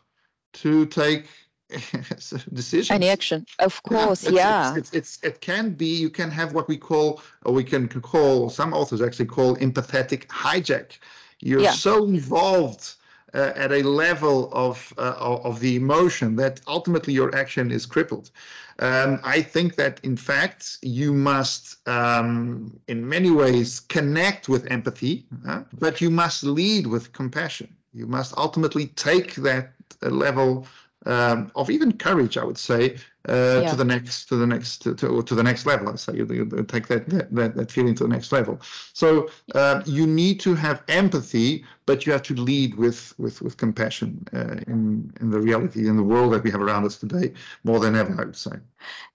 to 0.55 0.87
take 0.87 1.27
decisions. 2.53 2.91
Any 2.91 3.09
action, 3.09 3.47
of 3.59 3.83
course, 3.83 4.25
it's, 4.25 4.33
yeah. 4.33 4.77
It's, 4.77 4.93
it's, 4.93 4.93
it's, 4.93 5.19
it 5.23 5.41
can 5.41 5.71
be, 5.71 5.97
you 5.97 6.11
can 6.11 6.31
have 6.31 6.53
what 6.53 6.69
we 6.69 6.77
call, 6.77 7.21
or 7.45 7.53
we 7.53 7.65
can 7.65 7.89
call, 7.89 8.51
some 8.51 8.73
authors 8.73 9.03
actually 9.03 9.27
call 9.27 9.57
empathetic 9.57 10.27
hijack. 10.27 10.99
You're 11.41 11.61
Yeah. 11.63 11.73
so 11.73 12.05
involved 12.05 12.95
uh, 13.35 13.53
at 13.57 13.73
a 13.73 13.83
level 13.83 14.51
of, 14.53 14.93
uh, 14.97 15.15
of 15.19 15.45
of 15.45 15.61
the 15.61 15.77
emotion 15.77 16.37
that 16.37 16.61
ultimately 16.67 17.13
your 17.13 17.35
action 17.35 17.71
is 17.71 17.85
crippled. 17.85 18.31
Um, 18.79 19.21
I 19.25 19.43
think 19.43 19.75
that 19.77 20.01
in 20.03 20.17
fact 20.17 20.79
you 20.83 21.13
must, 21.13 21.87
um, 21.89 22.79
in 22.89 23.09
many 23.09 23.31
ways, 23.31 23.81
connect 23.81 24.49
with 24.49 24.71
empathy, 24.71 25.27
uh, 25.49 25.63
but 25.79 26.01
you 26.01 26.11
must 26.11 26.45
lead 26.45 26.87
with 26.87 27.13
compassion. 27.13 27.69
You 27.93 28.07
must 28.07 28.37
ultimately 28.37 28.87
take 28.89 29.35
that 29.37 29.73
uh, 30.03 30.11
level 30.11 30.67
um, 31.07 31.51
of 31.55 31.71
even 31.71 31.93
courage, 31.93 32.37
I 32.37 32.45
would 32.45 32.59
say, 32.59 32.97
uh, 33.29 33.61
Yeah. 33.63 33.71
to 33.71 33.77
the 33.77 33.85
next, 33.85 34.29
to 34.29 34.37
the 34.37 34.47
next, 34.47 34.83
to, 34.83 34.95
to, 34.95 35.23
to 35.23 35.35
the 35.35 35.43
next 35.43 35.67
level. 35.67 35.89
I 35.89 35.97
say 35.97 36.15
you, 36.15 36.27
you 36.27 36.65
take 36.65 36.87
that, 36.89 37.09
that 37.09 37.55
that 37.57 37.73
feeling 37.73 37.95
to 37.97 38.05
the 38.05 38.11
next 38.11 38.31
level. 38.33 38.61
So 38.93 39.29
uh, 39.55 39.83
you 39.85 40.07
need 40.07 40.41
to 40.41 40.55
have 40.55 40.83
empathy, 40.89 41.65
but 41.87 42.07
you 42.07 42.13
have 42.13 42.23
to 42.25 42.35
lead 42.35 42.75
with 42.77 43.15
with 43.19 43.41
with 43.43 43.57
compassion 43.57 44.27
uh, 44.33 44.57
in 44.67 45.13
in 45.21 45.31
the 45.31 45.41
reality 45.41 45.89
in 45.89 45.97
the 45.97 46.03
world 46.03 46.33
that 46.33 46.43
we 46.45 46.51
have 46.51 46.61
around 46.63 46.85
us 46.85 46.97
today 46.99 47.33
more 47.65 47.81
than 47.81 47.97
ever. 47.97 48.15
I 48.21 48.25
would 48.25 48.37
say. 48.37 48.57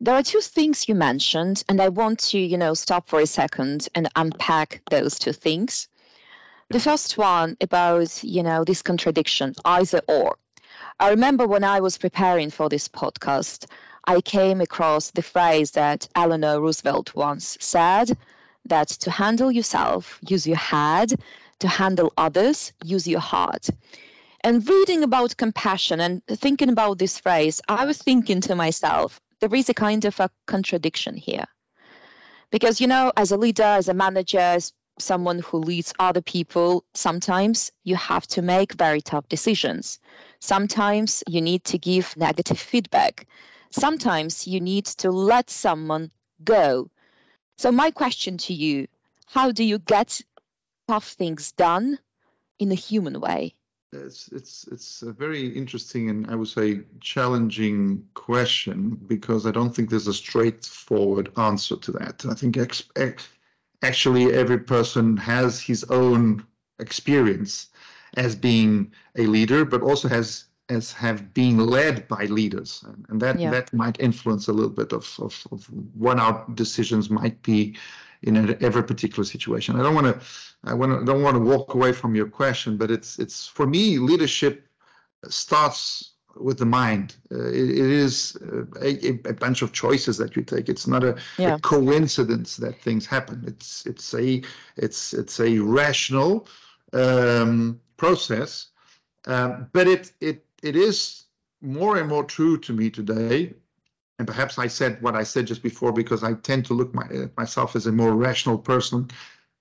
There 0.01 0.15
are 0.15 0.24
two 0.24 0.41
things 0.41 0.89
you 0.89 0.95
mentioned, 0.95 1.63
and 1.69 1.81
I 1.81 1.89
want 1.89 2.19
to, 2.31 2.38
you 2.39 2.57
know, 2.57 2.74
stop 2.74 3.07
for 3.10 3.19
a 3.21 3.27
second 3.27 3.88
and 3.95 4.10
unpack 4.15 4.81
those 4.89 5.19
two 5.19 5.33
things. 5.33 5.88
The 6.69 6.79
first 6.79 7.17
one 7.17 7.57
about, 7.60 8.24
you 8.24 8.43
know, 8.43 8.63
this 8.63 8.81
contradiction, 8.81 9.55
either 9.65 10.01
or. 10.07 10.38
I 11.01 11.10
remember 11.10 11.48
when 11.48 11.63
I 11.63 11.79
was 11.79 11.98
preparing 11.98 12.51
for 12.51 12.70
this 12.70 12.88
podcast, 12.88 13.65
I 14.05 14.22
came 14.22 14.62
across 14.62 15.10
the 15.10 15.24
phrase 15.24 15.72
that 15.72 16.08
Eleanor 16.13 16.62
Roosevelt 16.62 17.15
once 17.15 17.58
said 17.60 18.15
that 18.65 18.89
to 18.89 19.10
handle 19.10 19.51
yourself, 19.51 20.20
use 20.22 20.46
your 20.46 20.58
head, 20.58 21.12
to 21.62 21.67
handle 21.67 22.13
others, 22.15 22.72
use 22.84 23.08
your 23.08 23.20
heart. 23.20 23.67
And 24.41 24.70
reading 24.70 25.01
about 25.01 25.38
compassion 25.38 26.00
and 26.00 26.24
thinking 26.27 26.70
about 26.70 27.00
this 27.00 27.17
phrase, 27.17 27.62
I 27.67 27.86
was 27.86 27.98
thinking 27.98 28.41
to 28.41 28.53
myself, 28.53 29.20
there 29.39 29.55
is 29.55 29.70
a 29.70 29.74
kind 29.74 30.05
of 30.05 30.20
a 30.20 30.29
contradiction 30.46 31.17
here. 31.17 31.46
Because, 32.51 32.79
you 32.79 32.86
know, 32.86 33.12
as 33.17 33.31
a 33.31 33.38
leader, 33.38 33.63
as 33.63 33.89
a 33.89 33.96
manager, 33.96 34.38
as 34.38 34.72
someone 35.01 35.39
who 35.39 35.58
leads 35.58 35.93
other 36.00 36.22
people, 36.22 36.84
sometimes 36.93 37.72
you 37.84 37.96
have 37.96 38.25
to 38.27 38.41
make 38.41 38.74
very 38.74 39.01
tough 39.01 39.27
decisions. 39.27 40.00
Sometimes 40.39 41.24
you 41.27 41.41
need 41.41 41.63
to 41.65 41.77
give 41.77 42.15
negative 42.17 42.60
feedback. 42.60 43.27
Sometimes 43.72 44.48
you 44.48 44.60
need 44.60 44.86
to 44.86 45.12
let 45.12 45.50
someone 45.50 46.12
go. 46.43 46.89
So, 47.58 47.72
my 47.72 47.91
question 47.91 48.38
to 48.39 48.53
you 48.53 48.88
how 49.25 49.51
do 49.51 49.63
you 49.63 49.79
get 49.79 50.20
tough 50.88 51.08
things 51.08 51.53
done 51.53 51.98
in 52.60 52.72
a 52.72 52.75
human 52.75 53.22
way? 53.22 53.55
It's 53.93 54.27
it's 54.29 54.67
it's 54.72 55.01
a 55.01 55.12
very 55.12 55.48
interesting 55.48 56.10
and 56.10 56.29
I 56.29 56.36
would 56.36 56.48
say 56.48 56.81
challenging 57.01 58.05
question 58.13 59.00
because 59.08 59.46
I 59.46 59.51
don't 59.51 59.74
think 59.75 59.89
there's 59.89 60.08
a 60.08 60.13
straightforward 60.13 61.31
answer 61.38 61.75
to 61.75 61.91
that. 61.93 62.25
I 62.29 62.34
think 62.34 62.58
ex- 62.58 62.84
ex- 62.96 63.27
actually 63.81 64.33
every 64.33 64.59
person 64.59 65.17
has 65.17 65.61
his 65.61 65.83
own 65.85 66.45
experience 66.79 67.67
as 68.17 68.35
being 68.35 68.91
a 69.17 69.25
leader, 69.27 69.65
but 69.65 69.81
also 69.81 70.07
has 70.07 70.45
as 70.69 70.93
have 70.93 71.33
been 71.33 71.57
led 71.57 72.07
by 72.07 72.25
leaders, 72.25 72.83
and, 72.88 73.05
and 73.09 73.21
that 73.21 73.39
Yeah. 73.39 73.51
that 73.51 73.73
might 73.73 74.00
influence 74.00 74.47
a 74.47 74.53
little 74.53 74.71
bit 74.71 74.93
of, 74.93 75.05
of 75.19 75.47
of 75.51 75.65
what 76.03 76.17
our 76.19 76.45
decisions 76.53 77.09
might 77.09 77.41
be 77.43 77.75
in 78.21 78.38
a- 78.38 78.57
every 78.61 78.83
particular 78.83 79.25
situation. 79.25 79.79
I 79.79 79.83
don't 79.83 79.95
want 79.95 80.07
to 80.07 80.25
I 80.63 80.73
want 80.73 81.05
don't 81.05 81.23
want 81.23 81.35
to 81.35 81.41
walk 81.43 81.73
away 81.73 81.91
from 81.91 82.15
your 82.15 82.27
question, 82.29 82.77
but 82.77 82.89
it's 82.91 83.19
it's 83.19 83.47
for 83.47 83.65
me 83.67 83.97
leadership 84.00 84.67
starts 85.29 86.11
with 86.35 86.57
the 86.57 86.65
mind. 86.65 87.15
Uh, 87.31 87.47
it, 87.50 87.69
it 87.69 87.89
is 88.05 88.38
uh, 88.41 88.65
a, 88.81 89.07
a- 89.07 89.29
a 89.29 89.33
bunch 89.33 89.61
of 89.61 89.71
choices 89.73 90.17
that 90.17 90.35
you 90.35 90.43
take. 90.43 90.69
It's 90.69 90.88
not 90.88 91.03
a, 91.03 91.17
Yeah. 91.38 91.55
a 91.55 91.59
coincidence 91.59 92.57
that 92.57 92.81
things 92.81 93.05
happen. 93.05 93.43
It's 93.47 93.85
it's 93.85 94.13
a 94.13 94.41
it's 94.77 95.13
it's 95.13 95.39
a 95.39 95.59
rational 95.59 96.47
um, 96.93 97.79
process, 97.97 98.67
um, 99.27 99.67
but 99.73 99.88
it 99.88 100.11
it 100.19 100.45
it 100.63 100.75
is 100.75 101.25
more 101.61 101.97
and 101.97 102.07
more 102.09 102.23
true 102.23 102.57
to 102.59 102.73
me 102.73 102.89
today. 102.89 103.53
And 104.19 104.27
perhaps 104.27 104.59
I 104.59 104.67
said 104.67 105.01
what 105.01 105.15
I 105.15 105.23
said 105.23 105.47
just 105.47 105.63
before 105.63 105.91
because 105.91 106.23
I 106.23 106.33
tend 106.33 106.65
to 106.67 106.75
look 106.75 106.93
my, 106.93 107.05
at 107.05 107.35
myself 107.38 107.75
as 107.75 107.88
a 107.88 107.91
more 107.91 108.11
rational 108.13 108.57
person 108.57 109.09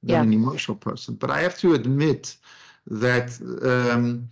than 0.02 0.16
Yeah. 0.16 0.22
an 0.22 0.32
emotional 0.32 0.76
person. 0.76 1.14
But 1.14 1.30
I 1.30 1.40
have 1.40 1.56
to 1.58 1.74
admit 1.74 2.36
that 2.86 3.30
um, 3.62 4.28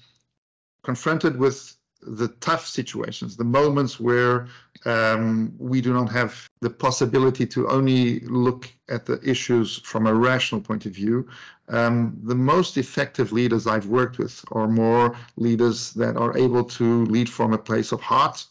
confronted 0.82 1.38
with 1.38 1.76
the 2.02 2.28
tough 2.40 2.66
situations, 2.66 3.36
the 3.36 3.44
moments 3.44 3.98
where 3.98 4.46
um, 4.84 5.52
we 5.58 5.80
do 5.80 5.92
not 5.92 6.10
have 6.10 6.48
the 6.60 6.70
possibility 6.70 7.46
to 7.46 7.68
only 7.68 8.20
look 8.20 8.72
at 8.88 9.04
the 9.06 9.20
issues 9.28 9.78
from 9.78 10.06
a 10.06 10.14
rational 10.14 10.60
point 10.60 10.86
of 10.86 10.92
view, 10.92 11.28
um, 11.68 12.18
the 12.22 12.34
most 12.34 12.76
effective 12.76 13.32
leaders 13.32 13.66
I've 13.66 13.86
worked 13.86 14.18
with 14.18 14.44
are 14.52 14.68
more 14.68 15.16
leaders 15.36 15.92
that 15.94 16.16
are 16.16 16.36
able 16.36 16.64
to 16.64 17.04
lead 17.06 17.28
from 17.28 17.52
a 17.52 17.58
place 17.58 17.92
of 17.92 18.00
heart 18.00 18.46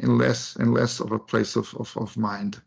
and 0.00 0.18
less 0.18 0.56
and 0.56 0.74
less 0.74 1.00
of 1.00 1.12
a 1.12 1.18
place 1.18 1.56
of, 1.56 1.74
of, 1.76 1.96
of 1.96 2.16
mind. 2.16 2.60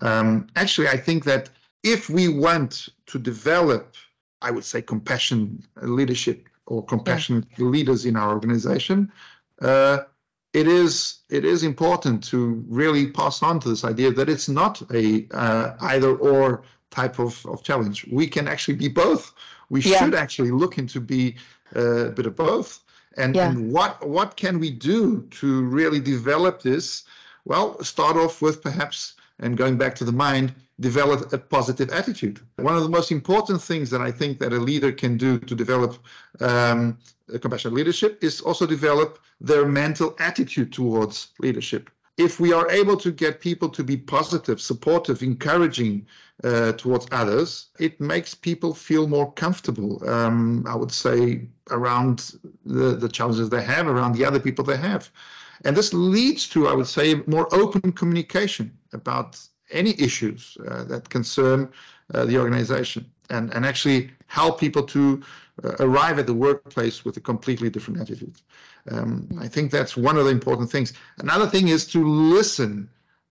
Um, 0.00 0.48
actually, 0.56 0.88
I 0.88 0.96
think 0.96 1.24
that 1.24 1.50
if 1.82 2.08
we 2.08 2.28
want 2.28 2.88
to 3.06 3.18
develop, 3.18 3.94
I 4.42 4.50
would 4.50 4.64
say, 4.64 4.82
compassion 4.82 5.62
leadership 5.82 6.48
or 6.66 6.84
compassionate 6.84 7.46
leaders 7.58 8.06
in 8.06 8.16
our 8.16 8.32
organization, 8.32 9.12
uh, 9.60 9.98
it 10.52 10.68
is 10.68 11.18
it 11.30 11.44
is 11.44 11.62
important 11.62 12.22
to 12.24 12.64
really 12.68 13.10
pass 13.10 13.42
on 13.42 13.60
to 13.60 13.68
this 13.68 13.84
idea 13.84 14.12
that 14.12 14.28
it's 14.28 14.48
not 14.48 14.82
a 14.92 15.26
uh, 15.32 15.74
either 15.80 16.14
or 16.16 16.62
type 16.90 17.18
of, 17.18 17.44
of 17.46 17.62
challenge. 17.62 18.06
We 18.10 18.26
can 18.28 18.46
actually 18.46 18.76
be 18.76 18.88
both. 18.88 19.32
We 19.68 19.80
Yeah. 19.80 19.98
should 19.98 20.14
actually 20.14 20.52
look 20.52 20.78
into 20.78 21.00
be 21.00 21.36
uh, 21.74 22.06
a 22.06 22.10
bit 22.10 22.26
of 22.26 22.36
both. 22.36 22.80
And, 23.16 23.34
Yeah. 23.34 23.50
and 23.50 23.72
what 23.72 24.06
what 24.06 24.36
can 24.36 24.60
we 24.60 24.70
do 24.70 25.22
to 25.40 25.62
really 25.64 26.00
develop 26.00 26.62
this? 26.62 27.04
Well, 27.44 27.82
start 27.82 28.16
off 28.16 28.40
with 28.40 28.62
perhaps, 28.62 29.14
and 29.40 29.56
going 29.56 29.76
back 29.76 29.94
to 29.96 30.04
the 30.04 30.12
mind, 30.12 30.54
develop 30.80 31.32
a 31.32 31.38
positive 31.38 31.90
attitude. 31.90 32.40
One 32.56 32.76
of 32.76 32.82
the 32.82 32.88
most 32.88 33.12
important 33.12 33.62
things 33.62 33.90
that 33.90 34.00
I 34.00 34.10
think 34.10 34.38
that 34.40 34.52
a 34.52 34.58
leader 34.58 34.92
can 34.92 35.16
do 35.16 35.38
to 35.38 35.54
develop 35.54 35.98
um, 36.40 36.98
compassionate 37.40 37.74
leadership 37.74 38.22
is 38.22 38.40
also 38.40 38.66
develop 38.66 39.18
their 39.40 39.66
mental 39.66 40.16
attitude 40.18 40.72
towards 40.72 41.28
leadership. 41.38 41.90
If 42.16 42.38
we 42.38 42.52
are 42.52 42.70
able 42.70 42.96
to 42.98 43.10
get 43.10 43.40
people 43.40 43.68
to 43.70 43.82
be 43.82 43.96
positive, 43.96 44.60
supportive, 44.60 45.22
encouraging 45.22 46.06
uh, 46.44 46.72
towards 46.72 47.06
others, 47.10 47.66
it 47.80 48.00
makes 48.00 48.34
people 48.34 48.72
feel 48.72 49.08
more 49.08 49.32
comfortable. 49.32 50.08
Um, 50.08 50.64
I 50.68 50.76
would 50.76 50.92
say 50.92 51.48
around 51.70 52.34
the, 52.64 52.94
the 52.96 53.08
challenges 53.08 53.48
they 53.50 53.64
have, 53.64 53.88
around 53.88 54.12
the 54.12 54.24
other 54.24 54.38
people 54.38 54.64
they 54.64 54.76
have. 54.76 55.10
And 55.64 55.76
this 55.76 55.92
leads 55.92 56.48
to, 56.50 56.68
I 56.68 56.74
would 56.74 56.86
say, 56.86 57.14
more 57.26 57.52
open 57.52 57.92
communication 57.92 58.76
about 58.92 59.40
any 59.74 59.94
issues 60.00 60.56
uh, 60.68 60.84
that 60.84 61.08
concern 61.08 61.68
uh, 62.14 62.24
the 62.24 62.38
organization 62.38 63.10
and, 63.30 63.52
and 63.54 63.64
actually 63.66 64.10
help 64.26 64.60
people 64.60 64.82
to 64.82 65.22
uh, 65.64 65.76
arrive 65.80 66.18
at 66.18 66.26
the 66.26 66.34
workplace 66.34 67.04
with 67.04 67.16
a 67.16 67.20
completely 67.20 67.70
different 67.70 68.00
attitude. 68.00 68.36
Um, 68.90 69.28
I 69.40 69.48
think 69.48 69.70
that's 69.70 69.96
one 69.96 70.16
of 70.18 70.24
the 70.24 70.30
important 70.30 70.70
things. 70.70 70.92
Another 71.18 71.46
thing 71.46 71.68
is 71.68 71.86
to 71.88 72.06
listen 72.38 72.88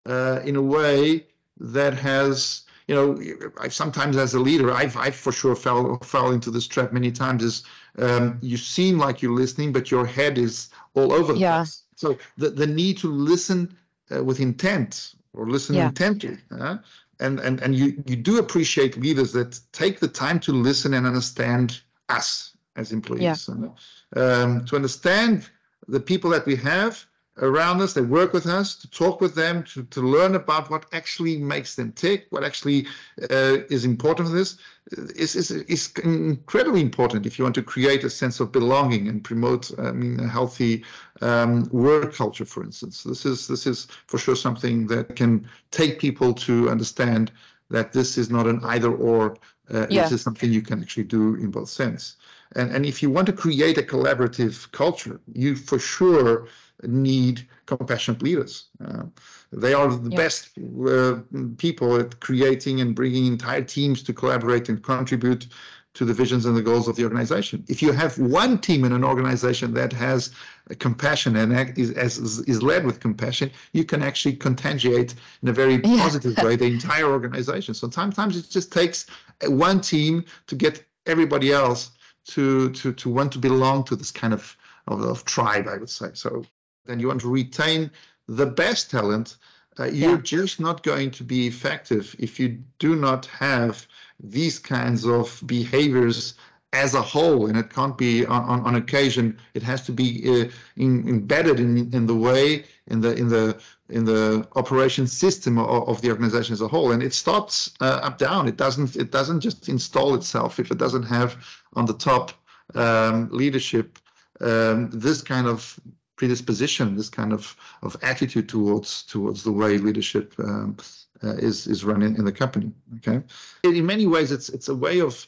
uh, 0.06 0.40
in 0.44 0.56
a 0.56 0.62
way 0.62 1.26
that 1.60 1.94
has, 1.94 2.62
you 2.88 2.94
know, 2.94 3.18
I 3.60 3.68
sometimes 3.68 4.16
as 4.16 4.34
a 4.34 4.40
leader, 4.40 4.72
I've, 4.72 4.96
I've 4.96 5.14
for 5.14 5.32
sure 5.32 5.54
fell 5.54 5.98
fell 6.02 6.32
into 6.32 6.50
this 6.50 6.66
trap 6.66 6.92
many 6.92 7.12
times. 7.12 7.44
Is 7.44 7.64
um, 7.98 8.38
you 8.42 8.56
seem 8.56 8.98
like 8.98 9.22
you're 9.22 9.38
listening, 9.40 9.72
but 9.72 9.90
your 9.90 10.06
head 10.06 10.38
is 10.38 10.70
all 10.94 11.12
over 11.12 11.34
the 11.34 11.40
Yeah. 11.40 11.58
place. 11.58 11.82
So 11.96 12.18
the 12.38 12.50
the 12.50 12.66
need 12.66 12.98
to 12.98 13.08
listen 13.12 13.76
uh, 14.10 14.24
with 14.24 14.40
intent 14.40 15.14
or 15.34 15.48
listen 15.48 15.76
Yeah. 15.76 15.88
intently. 15.88 16.38
Uh, 16.50 16.78
and, 17.20 17.40
and, 17.40 17.60
and 17.62 17.74
you, 17.74 18.02
you 18.06 18.16
do 18.16 18.38
appreciate 18.38 18.96
leaders 18.96 19.32
that 19.32 19.58
take 19.72 20.00
the 20.00 20.08
time 20.08 20.40
to 20.40 20.52
listen 20.52 20.94
and 20.94 21.06
understand 21.06 21.80
us 22.08 22.56
as 22.76 22.92
employees. 22.92 23.48
And, 23.48 23.70
um, 24.16 24.64
to 24.66 24.76
understand 24.76 25.48
the 25.88 26.00
people 26.00 26.30
that 26.30 26.46
we 26.46 26.56
have 26.56 27.04
around 27.38 27.80
us, 27.80 27.94
they 27.94 28.02
work 28.02 28.32
with 28.32 28.46
us 28.46 28.74
to 28.76 28.90
talk 28.90 29.20
with 29.20 29.34
them, 29.34 29.62
to, 29.64 29.82
to 29.84 30.00
learn 30.02 30.34
about 30.34 30.70
what 30.70 30.84
actually 30.92 31.38
makes 31.38 31.74
them 31.74 31.92
tick, 31.92 32.26
what 32.30 32.44
actually 32.44 32.86
uh, 33.30 33.58
is 33.70 33.84
important 33.84 34.28
for 34.28 34.34
this, 34.34 34.58
is, 34.90 35.34
is, 35.36 35.50
is 35.50 35.92
incredibly 36.04 36.82
important 36.82 37.24
if 37.24 37.38
you 37.38 37.44
want 37.44 37.54
to 37.54 37.62
create 37.62 38.04
a 38.04 38.10
sense 38.10 38.40
of 38.40 38.52
belonging 38.52 39.08
and 39.08 39.24
promote 39.24 39.70
I 39.78 39.92
mean, 39.92 40.20
a 40.20 40.28
healthy 40.28 40.84
um, 41.22 41.68
work 41.70 42.14
culture, 42.14 42.44
for 42.44 42.62
instance. 42.64 43.02
This 43.02 43.24
is, 43.24 43.46
this 43.48 43.66
is 43.66 43.86
for 44.06 44.18
sure 44.18 44.36
something 44.36 44.86
that 44.88 45.16
can 45.16 45.48
take 45.70 45.98
people 45.98 46.34
to 46.34 46.68
understand 46.68 47.32
that 47.70 47.92
this 47.92 48.18
is 48.18 48.28
not 48.28 48.46
an 48.46 48.60
either 48.64 48.92
or, 48.92 49.38
uh, 49.72 49.86
Yeah. 49.88 50.02
this 50.02 50.12
is 50.12 50.22
something 50.22 50.52
you 50.52 50.62
can 50.62 50.82
actually 50.82 51.04
do 51.04 51.36
in 51.36 51.50
both 51.50 51.70
sense. 51.70 52.16
And, 52.56 52.70
and 52.74 52.86
if 52.86 53.02
you 53.02 53.10
want 53.10 53.26
to 53.26 53.32
create 53.32 53.78
a 53.78 53.82
collaborative 53.82 54.70
culture, 54.72 55.20
you 55.32 55.56
for 55.56 55.78
sure 55.78 56.48
need 56.82 57.46
compassionate 57.66 58.22
leaders. 58.22 58.66
Uh, 58.84 59.04
they 59.52 59.74
are 59.74 59.88
the 59.88 60.10
Yeah. 60.10 60.16
best 60.16 60.50
uh, 60.58 61.20
people 61.56 61.96
at 61.96 62.20
creating 62.20 62.80
and 62.80 62.94
bringing 62.94 63.26
entire 63.26 63.62
teams 63.62 64.02
to 64.04 64.12
collaborate 64.12 64.68
and 64.68 64.82
contribute 64.82 65.46
to 65.94 66.06
the 66.06 66.14
visions 66.14 66.46
and 66.46 66.56
the 66.56 66.62
goals 66.62 66.88
of 66.88 66.96
the 66.96 67.04
organization. 67.04 67.62
If 67.68 67.82
you 67.82 67.92
have 67.92 68.18
one 68.18 68.58
team 68.58 68.84
in 68.84 68.92
an 68.92 69.04
organization 69.04 69.74
that 69.74 69.92
has 69.92 70.30
compassion 70.78 71.36
and 71.36 71.54
act, 71.54 71.78
is, 71.78 71.90
is, 71.90 72.38
is 72.40 72.62
led 72.62 72.86
with 72.86 72.98
compassion, 72.98 73.50
you 73.72 73.84
can 73.84 74.02
actually 74.02 74.36
contagiate 74.36 75.14
in 75.42 75.48
a 75.48 75.52
very 75.52 75.74
Yeah. 75.84 75.98
positive 75.98 76.36
way 76.38 76.56
the 76.56 76.64
entire 76.64 77.04
organization. 77.04 77.74
So 77.74 77.90
sometimes 77.90 78.38
it 78.38 78.48
just 78.48 78.72
takes 78.72 79.06
one 79.46 79.82
team 79.82 80.24
to 80.46 80.54
get 80.56 80.82
everybody 81.06 81.52
else 81.52 81.90
to 82.28 82.70
to 82.70 82.92
to 82.92 83.10
want 83.10 83.32
to 83.32 83.38
belong 83.38 83.84
to 83.84 83.96
this 83.96 84.10
kind 84.10 84.32
of 84.32 84.56
of, 84.86 85.00
of 85.00 85.24
tribe, 85.24 85.68
I 85.68 85.76
would 85.76 85.90
say. 85.90 86.10
So 86.14 86.44
then 86.86 87.00
you 87.00 87.08
want 87.08 87.20
to 87.22 87.30
retain 87.30 87.90
the 88.28 88.46
best 88.46 88.90
talent. 88.90 89.36
Uh, 89.78 89.84
you're 89.84 90.18
just 90.18 90.60
not 90.60 90.82
going 90.82 91.10
to 91.12 91.24
be 91.24 91.46
effective 91.46 92.14
if 92.18 92.38
you 92.38 92.62
do 92.78 92.94
not 92.94 93.26
have 93.26 93.86
these 94.20 94.58
kinds 94.58 95.06
of 95.06 95.42
behaviors 95.46 96.34
as 96.72 96.94
a 96.94 97.02
whole, 97.02 97.46
and 97.46 97.58
it 97.58 97.70
can't 97.70 97.98
be 97.98 98.24
on, 98.26 98.42
on, 98.44 98.60
on 98.66 98.74
occasion. 98.76 99.38
It 99.54 99.62
has 99.62 99.82
to 99.82 99.92
be 99.92 100.22
uh, 100.26 100.48
in, 100.76 101.08
embedded 101.08 101.60
in, 101.60 101.92
in 101.92 102.06
the 102.06 102.14
way 102.14 102.64
in 102.88 103.00
the 103.00 103.14
in 103.14 103.28
the 103.28 103.60
in 103.88 104.04
the 104.04 104.46
operation 104.56 105.06
system 105.06 105.58
of, 105.58 105.88
of 105.88 106.00
the 106.00 106.10
organization 106.10 106.52
as 106.52 106.60
a 106.60 106.68
whole, 106.68 106.92
and 106.92 107.02
it 107.02 107.14
starts 107.14 107.72
uh, 107.80 108.00
up 108.02 108.18
down. 108.18 108.48
It 108.48 108.56
doesn't 108.56 108.96
it 108.96 109.10
doesn't 109.10 109.40
just 109.40 109.68
install 109.68 110.14
itself 110.14 110.58
if 110.58 110.70
it 110.70 110.78
doesn't 110.78 111.04
have 111.04 111.36
on 111.74 111.86
the 111.86 111.94
top 111.94 112.32
um, 112.74 113.28
leadership 113.30 113.98
um, 114.40 114.90
this 114.90 115.22
kind 115.22 115.46
of 115.46 115.78
predisposition, 116.16 116.96
this 116.96 117.08
kind 117.08 117.32
of, 117.32 117.56
of 117.82 117.96
attitude 118.02 118.48
towards 118.48 119.02
towards 119.04 119.42
the 119.42 119.52
way 119.52 119.78
leadership 119.78 120.34
um, 120.38 120.76
uh, 121.22 121.34
is 121.34 121.66
is 121.66 121.84
run 121.84 122.02
in, 122.02 122.16
in 122.16 122.24
the 122.24 122.32
company. 122.32 122.72
Okay, 122.96 123.22
in 123.64 123.86
many 123.86 124.06
ways, 124.06 124.32
it's 124.32 124.48
it's 124.48 124.68
a 124.68 124.74
way 124.74 125.00
of 125.00 125.26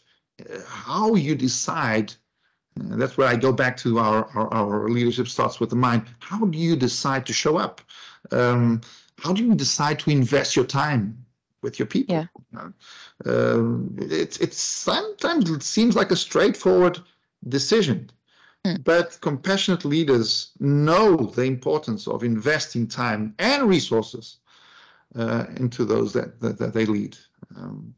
how 0.67 1.15
you 1.15 1.35
decide. 1.35 2.13
Uh, 2.79 2.97
that's 2.97 3.17
where 3.17 3.29
I 3.29 3.37
go 3.37 3.53
back 3.53 3.77
to 3.79 3.99
our, 3.99 4.29
our 4.35 4.53
our 4.53 4.89
leadership 4.89 5.29
starts 5.29 5.61
with 5.61 5.71
the 5.71 5.77
mind. 5.77 6.03
How 6.19 6.45
do 6.45 6.59
you 6.59 6.77
decide 6.77 7.27
to 7.27 7.33
show 7.33 7.57
up? 7.57 7.81
Um, 8.31 8.81
how 9.19 9.33
do 9.33 9.45
you 9.45 9.55
decide 9.55 10.01
to 10.01 10.11
invest 10.11 10.57
your 10.57 10.65
time 10.65 11.25
with 11.63 11.79
your 11.79 11.87
people? 11.87 12.15
Yeah. 12.15 12.27
You 12.53 12.59
know? 12.59 12.73
Um, 13.27 13.97
it's 14.01 14.39
it's 14.39 14.59
sometimes 14.59 15.51
it 15.51 15.63
seems 15.63 15.95
like 15.95 16.11
a 16.11 16.17
straightforward 16.17 16.99
decision. 17.49 18.11
Hmm. 18.65 18.77
But 18.83 19.19
compassionate 19.21 19.85
leaders 19.85 20.53
know 20.59 21.17
the 21.17 21.45
importance 21.45 22.09
of 22.09 22.25
investing 22.25 22.89
time 22.89 23.35
and 23.39 23.69
resources 23.69 24.39
uh, 25.15 25.45
into 25.57 25.85
those 25.85 26.13
that, 26.15 26.41
that, 26.41 26.59
that 26.59 26.73
they 26.73 26.87
lead. 26.87 27.17
Um, 27.57 27.95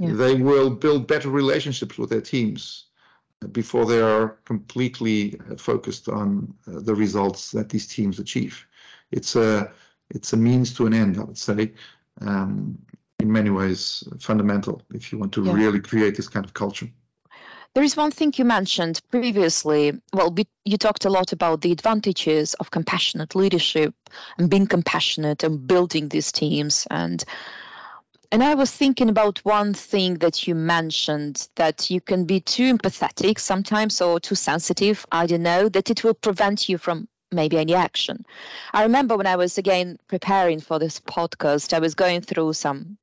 Yeah. 0.00 0.14
They 0.14 0.34
will 0.34 0.70
build 0.70 1.06
better 1.06 1.28
relationships 1.28 1.98
with 1.98 2.08
their 2.08 2.22
teams 2.22 2.86
before 3.52 3.84
they 3.84 4.00
are 4.00 4.38
completely 4.46 5.38
uh, 5.38 5.56
focused 5.56 6.08
on 6.08 6.54
uh, 6.66 6.80
the 6.80 6.94
results 6.94 7.50
that 7.50 7.68
these 7.68 7.86
teams 7.86 8.18
achieve. 8.18 8.66
It's 9.10 9.36
a 9.36 9.70
it's 10.08 10.32
a 10.32 10.36
means 10.36 10.74
to 10.74 10.86
an 10.86 10.94
end, 10.94 11.18
I 11.18 11.24
would 11.24 11.38
say. 11.38 11.72
Um, 12.20 12.78
in 13.18 13.30
many 13.30 13.50
ways, 13.50 14.02
fundamental 14.20 14.80
if 14.94 15.12
you 15.12 15.18
want 15.18 15.32
to 15.32 15.42
Yeah. 15.44 15.52
really 15.52 15.80
create 15.80 16.16
this 16.16 16.28
kind 16.28 16.46
of 16.46 16.54
culture. 16.54 16.88
There 17.74 17.84
is 17.84 17.96
one 17.96 18.10
thing 18.10 18.32
you 18.36 18.44
mentioned 18.46 19.00
previously. 19.10 20.00
Well, 20.12 20.30
we, 20.32 20.44
you 20.64 20.76
talked 20.76 21.04
a 21.04 21.10
lot 21.10 21.32
about 21.32 21.60
the 21.60 21.72
advantages 21.72 22.54
of 22.54 22.70
compassionate 22.70 23.34
leadership 23.36 23.94
and 24.38 24.50
being 24.50 24.66
compassionate 24.66 25.44
and 25.44 25.66
building 25.66 26.08
these 26.08 26.32
teams. 26.32 26.86
And 26.90 27.22
and 28.32 28.42
I 28.42 28.54
was 28.54 28.70
thinking 28.70 29.08
about 29.08 29.38
one 29.44 29.74
thing 29.74 30.14
that 30.18 30.46
you 30.46 30.54
mentioned 30.54 31.48
that 31.56 31.90
you 31.90 32.00
can 32.00 32.24
be 32.24 32.40
too 32.40 32.74
empathetic 32.74 33.38
sometimes 33.38 34.00
or 34.00 34.20
too 34.20 34.34
sensitive. 34.34 35.04
I 35.10 35.26
don't 35.26 35.42
know 35.42 35.68
that 35.68 35.90
it 35.90 36.04
will 36.04 36.14
prevent 36.14 36.68
you 36.68 36.78
from 36.78 37.08
maybe 37.32 37.58
any 37.58 37.74
action. 37.74 38.24
I 38.72 38.84
remember 38.84 39.16
when 39.16 39.26
I 39.26 39.36
was 39.36 39.58
again 39.58 39.98
preparing 40.06 40.60
for 40.60 40.78
this 40.78 41.00
podcast, 41.00 41.72
I 41.72 41.80
was 41.80 41.94
going 41.94 42.20
through 42.20 42.52
some 42.52 42.98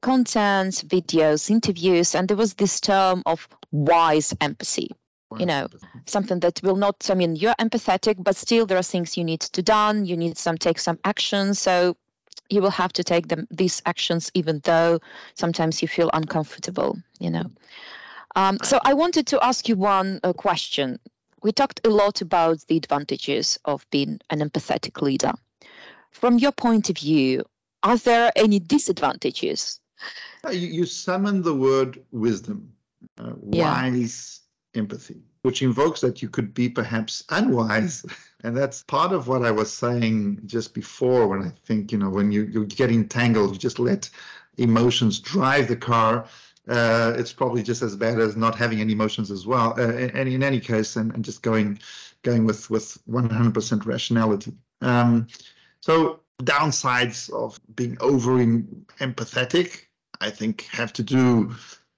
content, 0.00 0.84
videos, 0.86 1.50
interviews, 1.50 2.14
and 2.14 2.28
there 2.28 2.36
was 2.36 2.54
this 2.54 2.80
term 2.80 3.22
of 3.26 3.48
wise 3.70 4.34
empathy. 4.40 4.90
You 5.36 5.44
know, 5.44 5.66
something 6.06 6.38
that 6.40 6.60
will 6.62 6.76
not. 6.76 7.10
I 7.10 7.14
mean, 7.14 7.34
you're 7.34 7.54
empathetic, 7.54 8.14
but 8.22 8.36
still 8.36 8.64
there 8.64 8.78
are 8.78 8.82
things 8.82 9.16
you 9.16 9.24
need 9.24 9.40
to 9.40 9.60
done. 9.60 10.06
You 10.06 10.16
need 10.16 10.38
some 10.38 10.56
take 10.56 10.78
some 10.78 11.00
action. 11.04 11.52
So 11.54 11.96
you 12.48 12.62
will 12.62 12.70
have 12.70 12.92
to 12.94 13.04
take 13.04 13.28
them 13.28 13.46
these 13.50 13.82
actions, 13.86 14.30
even 14.34 14.60
though 14.64 15.00
sometimes 15.34 15.82
you 15.82 15.88
feel 15.88 16.10
uncomfortable. 16.12 16.98
You 17.18 17.30
know. 17.30 17.46
Um, 18.34 18.58
so 18.62 18.78
I 18.84 18.94
wanted 18.94 19.28
to 19.28 19.42
ask 19.42 19.68
you 19.68 19.76
one 19.76 20.20
uh, 20.22 20.32
question. 20.32 20.98
We 21.42 21.52
talked 21.52 21.86
a 21.86 21.90
lot 21.90 22.22
about 22.22 22.58
the 22.66 22.76
advantages 22.76 23.58
of 23.64 23.86
being 23.90 24.20
an 24.30 24.40
empathetic 24.40 25.00
leader. 25.00 25.32
From 26.10 26.38
your 26.38 26.52
point 26.52 26.90
of 26.90 26.98
view, 26.98 27.44
are 27.82 27.96
there 27.96 28.32
any 28.36 28.58
disadvantages? 28.58 29.80
Uh, 30.44 30.50
You, 30.50 30.68
you 30.68 30.86
summon 30.86 31.42
the 31.42 31.54
word 31.54 32.04
wisdom, 32.10 32.72
uh, 33.18 33.34
Yeah. 33.50 33.72
wise 33.72 34.40
empathy, 34.74 35.22
which 35.46 35.62
invokes 35.62 36.00
that 36.00 36.22
you 36.22 36.28
could 36.28 36.52
be 36.52 36.68
perhaps 36.68 37.22
unwise. 37.30 38.04
And 38.44 38.56
that's 38.56 38.82
part 38.82 39.12
of 39.12 39.26
what 39.26 39.44
I 39.44 39.50
was 39.50 39.72
saying 39.72 40.42
just 40.44 40.74
before 40.74 41.26
when 41.26 41.42
I 41.42 41.50
think, 41.64 41.90
you 41.90 41.98
know, 41.98 42.10
when 42.10 42.30
you, 42.30 42.42
you 42.44 42.64
get 42.66 42.90
entangled, 42.90 43.52
you 43.52 43.58
just 43.58 43.78
let 43.80 44.08
emotions 44.56 45.18
drive 45.18 45.66
the 45.66 45.76
car. 45.76 46.26
Uh, 46.68 47.14
it's 47.16 47.32
probably 47.32 47.62
just 47.62 47.82
as 47.82 47.96
bad 47.96 48.20
as 48.20 48.36
not 48.36 48.54
having 48.54 48.80
any 48.80 48.92
emotions 48.92 49.30
as 49.32 49.46
well. 49.46 49.74
Uh, 49.76 49.94
and 50.18 50.28
in 50.28 50.42
any 50.44 50.60
case, 50.60 50.94
and, 50.94 51.12
and 51.14 51.24
just 51.24 51.42
going 51.42 51.80
going 52.22 52.44
with, 52.44 52.70
with 52.70 52.98
100% 53.08 53.86
rationality. 53.86 54.52
Um, 54.82 55.26
so 55.80 56.20
downsides 56.42 57.30
of 57.30 57.58
being 57.74 57.96
over 58.00 58.32
empathetic, 59.00 59.86
I 60.20 60.30
think, 60.30 60.68
have 60.72 60.92
to 60.92 61.02
do 61.02 61.54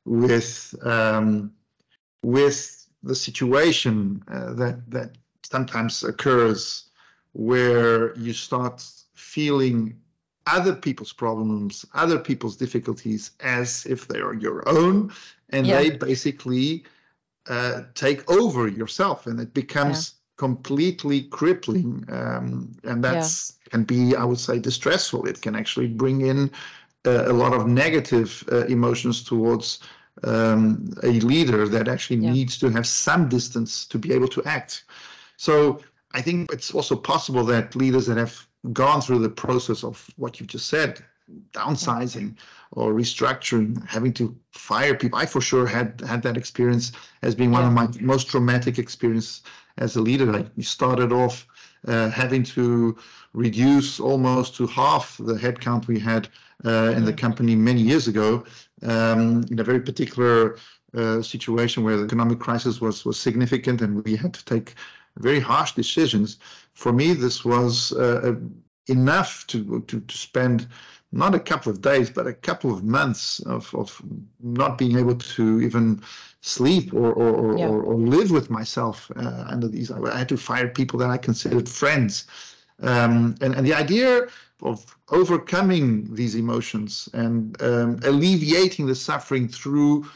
with 0.07 0.75
um, 0.83 1.53
with 2.23 2.78
the 3.09 3.15
situation 3.15 4.23
uh, 4.29 4.53
that 4.61 4.77
that 4.91 5.11
sometimes 5.43 6.05
occurs 6.05 6.85
where 7.33 8.17
you 8.19 8.33
start 8.33 8.77
feeling 9.15 9.79
other 10.47 10.75
people's 10.75 11.13
problems, 11.13 11.85
other 11.95 12.19
people's 12.19 12.57
difficulties 12.57 13.33
as 13.41 13.87
if 13.87 14.09
they 14.09 14.21
are 14.21 14.35
your 14.35 14.59
own, 14.69 15.13
and 15.51 15.67
Yeah. 15.67 15.79
they 15.79 15.91
basically 15.91 16.85
uh, 17.49 17.83
take 17.95 18.21
over 18.31 18.69
yourself, 18.69 19.27
and 19.27 19.41
it 19.41 19.53
becomes 19.55 19.99
completely 20.37 21.23
crippling. 21.39 22.05
Um, 22.09 22.73
and 22.85 23.03
that's 23.03 23.55
can 23.71 23.85
be, 23.85 24.17
I 24.17 24.25
would 24.25 24.41
say, 24.41 24.59
distressful. 24.59 25.29
It 25.29 25.41
can 25.41 25.55
actually 25.57 25.89
bring 25.89 26.21
in 26.23 26.51
uh, 27.07 27.25
a 27.27 27.33
lot 27.33 27.53
of 27.55 27.67
negative 27.67 28.31
uh, 28.53 28.67
emotions 28.67 29.25
towards 29.25 29.81
um, 30.25 30.93
a 31.03 31.21
leader 31.21 31.69
that 31.69 31.89
actually 31.89 32.21
Yeah. 32.21 32.33
needs 32.33 32.59
to 32.59 32.71
have 32.71 32.87
some 32.87 33.29
distance 33.29 33.87
to 33.87 33.99
be 33.99 34.13
able 34.13 34.29
to 34.29 34.43
act. 34.45 34.85
So 35.37 35.81
I 36.13 36.23
think 36.23 36.53
it's 36.53 36.73
also 36.75 36.97
possible 36.97 37.45
that 37.47 37.77
leaders 37.77 38.07
that 38.07 38.17
have 38.17 38.47
gone 38.73 39.01
through 39.01 39.21
the 39.21 39.29
process 39.31 39.85
of 39.85 40.05
what 40.17 40.41
you've 40.41 40.49
just 40.49 40.69
said, 40.69 41.05
downsizing 41.53 42.37
or 42.73 42.93
restructuring, 42.93 43.87
having 43.87 44.13
to 44.15 44.35
fire 44.53 44.95
people. 44.95 45.19
I 45.19 45.27
for 45.27 45.41
sure 45.41 45.67
had 45.67 46.01
had 46.01 46.23
that 46.23 46.37
experience 46.37 46.93
as 47.23 47.35
being 47.35 47.51
one 47.51 47.65
of 47.65 47.73
my 47.73 47.89
most 48.01 48.29
traumatic 48.29 48.79
experience 48.79 49.43
as 49.77 49.97
a 49.97 50.03
leader. 50.03 50.27
Like 50.27 50.49
we 50.57 50.63
started 50.63 51.13
off 51.13 51.47
uh, 51.89 52.11
having 52.11 52.43
to 52.43 52.97
reduce 53.33 54.01
almost 54.01 54.57
to 54.57 54.67
half 54.67 55.17
the 55.19 55.35
headcount 55.35 55.87
we 55.87 55.99
had 55.99 56.29
uh, 56.65 56.93
in 56.97 57.05
the 57.05 57.13
company 57.13 57.55
many 57.55 57.81
years 57.81 58.09
ago 58.09 58.45
um, 58.83 59.45
in 59.51 59.59
a 59.59 59.65
very 59.65 59.81
particular 59.81 60.59
uh, 60.97 61.23
situation 61.23 61.85
where 61.85 61.97
the 61.97 62.05
economic 62.05 62.39
crisis 62.39 62.81
was 62.81 63.05
was 63.05 63.19
significant 63.19 63.83
and 63.83 64.05
we 64.05 64.17
had 64.17 64.33
to 64.35 64.45
take 64.45 64.75
very 65.19 65.41
harsh 65.41 65.73
decisions. 65.73 66.39
For 66.75 66.93
me, 66.93 67.13
this 67.13 67.45
was 67.45 67.93
uh, 67.93 68.37
enough 68.87 69.47
to, 69.49 69.81
to, 69.83 70.01
to 70.01 70.17
spend 70.17 70.69
not 71.13 71.35
a 71.35 71.41
couple 71.41 71.73
of 71.73 71.81
days, 71.81 72.11
but 72.11 72.27
a 72.27 72.33
couple 72.33 72.73
of 72.73 72.85
months 72.85 73.41
of, 73.41 73.75
of 73.75 74.01
not 74.41 74.77
being 74.77 74.99
able 74.99 75.15
to 75.15 75.61
even 75.61 76.03
sleep 76.41 76.93
or 76.93 77.13
or, 77.13 77.59
yeah. 77.59 77.67
or, 77.67 77.83
or, 77.83 77.95
live 77.95 78.31
with 78.31 78.51
myself 78.51 79.11
uh, 79.17 79.45
under 79.49 79.69
these. 79.69 79.91
I 79.91 80.19
had 80.19 80.29
to 80.29 80.37
fire 80.37 80.69
people 80.69 80.99
that 81.01 81.11
I 81.11 81.19
considered 81.19 81.69
friends, 81.69 82.27
um, 82.81 83.35
and 83.41 83.55
and 83.55 83.67
the 83.67 83.75
idea 83.75 84.27
of 84.63 84.97
overcoming 85.11 86.15
these 86.15 86.35
emotions 86.35 87.09
and 87.13 87.61
um, 87.63 88.01
alleviating 88.03 88.87
the 88.87 88.95
suffering 88.95 89.49
through 89.49 90.07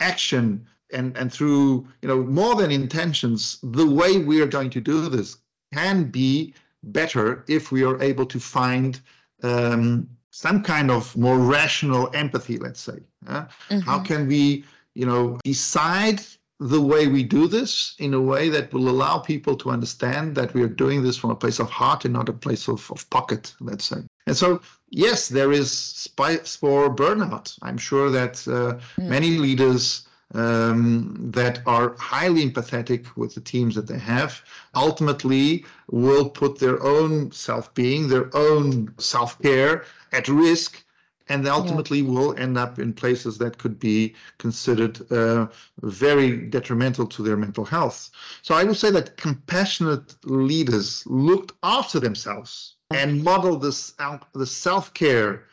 action 0.00 0.66
and 0.92 1.16
and 1.16 1.32
through 1.32 1.86
you 2.02 2.08
know 2.08 2.22
more 2.22 2.54
than 2.54 2.70
intentions. 2.70 3.58
The 3.62 3.86
way 3.86 4.18
we 4.18 4.40
are 4.42 4.46
going 4.46 4.70
to 4.70 4.80
do 4.80 5.08
this 5.08 5.38
can 5.72 6.04
be 6.04 6.54
better 6.82 7.44
if 7.48 7.72
we 7.72 7.84
are 7.84 8.00
able 8.02 8.26
to 8.26 8.38
find. 8.38 9.00
Um, 9.42 10.08
some 10.32 10.62
kind 10.62 10.90
of 10.90 11.16
more 11.16 11.38
rational 11.38 12.10
empathy, 12.12 12.58
let's 12.58 12.80
say. 12.80 12.98
Uh, 13.26 13.44
mm-hmm. 13.70 13.78
How 13.80 14.00
can 14.00 14.26
we 14.26 14.64
you 14.94 15.06
know, 15.06 15.38
decide 15.44 16.20
the 16.60 16.80
way 16.80 17.08
we 17.08 17.24
do 17.24 17.48
this 17.48 17.94
in 17.98 18.14
a 18.14 18.20
way 18.20 18.48
that 18.48 18.72
will 18.72 18.88
allow 18.88 19.18
people 19.18 19.56
to 19.56 19.70
understand 19.70 20.36
that 20.36 20.54
we 20.54 20.62
are 20.62 20.68
doing 20.68 21.02
this 21.02 21.16
from 21.16 21.30
a 21.30 21.34
place 21.34 21.58
of 21.58 21.68
heart 21.68 22.04
and 22.04 22.14
not 22.14 22.28
a 22.28 22.32
place 22.32 22.68
of, 22.68 22.88
of 22.92 23.08
pocket, 23.10 23.54
let's 23.60 23.84
say. 23.84 23.96
And 24.26 24.36
so, 24.36 24.60
yes, 24.88 25.28
there 25.28 25.50
is 25.50 25.72
space 25.72 26.54
for 26.54 26.94
burnout. 26.94 27.58
I'm 27.62 27.78
sure 27.78 28.10
that 28.10 28.46
uh, 28.46 28.78
mm. 29.00 29.08
many 29.08 29.38
leaders 29.38 30.06
um, 30.34 31.30
that 31.32 31.60
are 31.66 31.96
highly 31.98 32.48
empathetic 32.48 33.16
with 33.16 33.34
the 33.34 33.40
teams 33.40 33.74
that 33.74 33.88
they 33.88 33.98
have 33.98 34.40
ultimately 34.74 35.64
will 35.90 36.30
put 36.30 36.58
their 36.58 36.82
own 36.82 37.32
self 37.32 37.74
being, 37.74 38.08
their 38.08 38.34
own 38.36 38.94
self 38.98 39.40
care 39.42 39.84
at 40.12 40.28
risk 40.28 40.84
and 41.28 41.46
ultimately 41.46 42.00
yeah. 42.00 42.10
will 42.10 42.36
end 42.38 42.58
up 42.58 42.78
in 42.78 42.92
places 42.92 43.38
that 43.38 43.58
could 43.58 43.78
be 43.78 44.14
considered 44.38 45.00
uh, 45.12 45.46
very 45.82 46.36
detrimental 46.36 47.06
to 47.06 47.22
their 47.22 47.36
mental 47.36 47.64
health. 47.64 48.10
So 48.42 48.54
I 48.54 48.64
would 48.64 48.76
say 48.76 48.90
that 48.90 49.16
compassionate 49.16 50.14
leaders 50.24 51.04
looked 51.06 51.52
after 51.62 52.00
themselves 52.00 52.76
and 52.90 53.22
modeled 53.22 53.62
this 53.62 53.94
the 54.34 54.46
self 54.46 54.92
care 54.94 55.44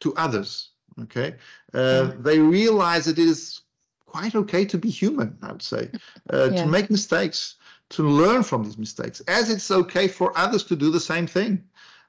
to 0.00 0.14
others. 0.16 0.70
Okay, 1.00 1.36
uh, 1.72 1.78
mm. 1.78 2.22
they 2.22 2.38
realize 2.38 3.08
it 3.08 3.18
is 3.18 3.62
quite 4.04 4.34
okay 4.34 4.64
to 4.66 4.76
be 4.76 4.90
human. 4.90 5.38
I 5.40 5.52
would 5.52 5.62
say 5.62 5.90
uh, 6.30 6.50
yeah. 6.52 6.64
to 6.64 6.66
make 6.66 6.90
mistakes, 6.90 7.56
to 7.90 8.02
learn 8.02 8.42
from 8.42 8.64
these 8.64 8.76
mistakes, 8.76 9.20
as 9.20 9.48
it's 9.48 9.70
okay 9.70 10.06
for 10.08 10.36
others 10.36 10.64
to 10.64 10.76
do 10.76 10.90
the 10.90 11.00
same 11.00 11.26
thing. 11.26 11.64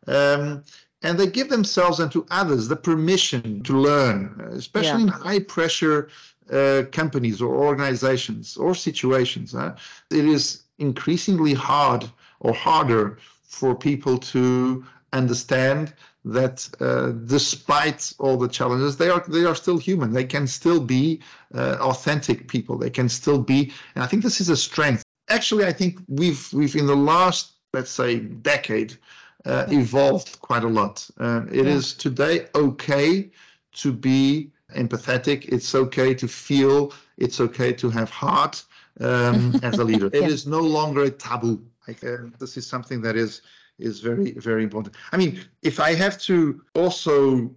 Um, 0.05 0.65
and 1.03 1.19
they 1.19 1.27
give 1.27 1.49
themselves 1.49 1.99
and 1.99 2.11
to 2.11 2.25
others 2.31 2.67
the 2.67 2.75
permission 2.75 3.61
to 3.63 3.73
learn, 3.73 4.49
especially 4.53 5.03
yeah. 5.03 5.07
in 5.07 5.07
high 5.09 5.39
pressure 5.39 6.09
uh, 6.51 6.83
companies 6.91 7.41
or 7.41 7.53
organizations 7.55 8.57
or 8.57 8.73
situations. 8.73 9.51
Huh? 9.51 9.75
It 10.09 10.25
is 10.25 10.63
increasingly 10.79 11.53
hard 11.53 12.09
or 12.39 12.53
harder 12.53 13.19
for 13.43 13.75
people 13.75 14.17
to 14.17 14.85
understand 15.11 15.93
that 16.25 16.67
uh, 16.79 17.11
despite 17.11 18.13
all 18.17 18.37
the 18.37 18.47
challenges, 18.47 18.97
they 18.97 19.09
are 19.09 19.23
they 19.27 19.43
are 19.43 19.55
still 19.55 19.77
human. 19.77 20.13
They 20.13 20.23
can 20.23 20.47
still 20.47 20.79
be 20.79 21.21
uh, 21.53 21.77
authentic 21.81 22.47
people. 22.47 22.77
They 22.77 22.89
can 22.89 23.09
still 23.09 23.39
be, 23.39 23.73
and 23.95 24.03
I 24.03 24.07
think 24.07 24.23
this 24.23 24.39
is 24.39 24.49
a 24.49 24.55
strength. 24.55 25.03
Actually, 25.29 25.65
I 25.65 25.73
think 25.73 25.99
we've 26.07 26.47
we've 26.53 26.75
in 26.75 26.87
the 26.87 26.95
last 26.95 27.51
let's 27.73 27.91
say 27.91 28.19
decade 28.19 28.97
uh, 29.45 29.65
evolved 29.69 30.39
quite 30.41 30.63
a 30.63 30.67
lot. 30.67 31.07
Uh, 31.19 31.43
it 31.51 31.65
yeah. 31.65 31.73
is 31.73 31.93
today 31.93 32.47
okay 32.55 33.29
to 33.73 33.91
be 33.91 34.51
empathetic. 34.75 35.45
It's 35.49 35.75
okay 35.75 36.13
to 36.13 36.27
feel. 36.27 36.93
It's 37.17 37.39
okay 37.39 37.73
to 37.73 37.89
have 37.89 38.09
heart 38.09 38.63
um, 38.99 39.59
as 39.63 39.79
a 39.79 39.83
leader. 39.83 40.09
yeah. 40.13 40.23
It 40.23 40.31
is 40.31 40.47
no 40.47 40.61
longer 40.61 41.03
a 41.03 41.09
taboo. 41.09 41.65
Like, 41.87 42.03
uh, 42.03 42.29
this 42.39 42.57
is 42.57 42.65
something 42.65 43.01
that 43.01 43.15
is 43.15 43.41
is 43.79 43.99
very 43.99 44.31
very 44.33 44.63
important. 44.63 44.95
I 45.11 45.17
mean, 45.17 45.43
if 45.61 45.79
I 45.79 45.93
have 45.95 46.17
to 46.19 46.61
also 46.75 47.53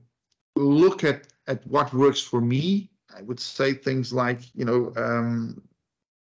look 0.57 1.05
at 1.05 1.29
at 1.47 1.65
what 1.67 1.93
works 1.95 2.21
for 2.21 2.41
me, 2.41 2.91
I 3.17 3.23
would 3.23 3.39
say 3.39 3.75
things 3.75 4.13
like 4.13 4.41
you 4.55 4.65
know 4.65 4.93
um, 4.97 5.63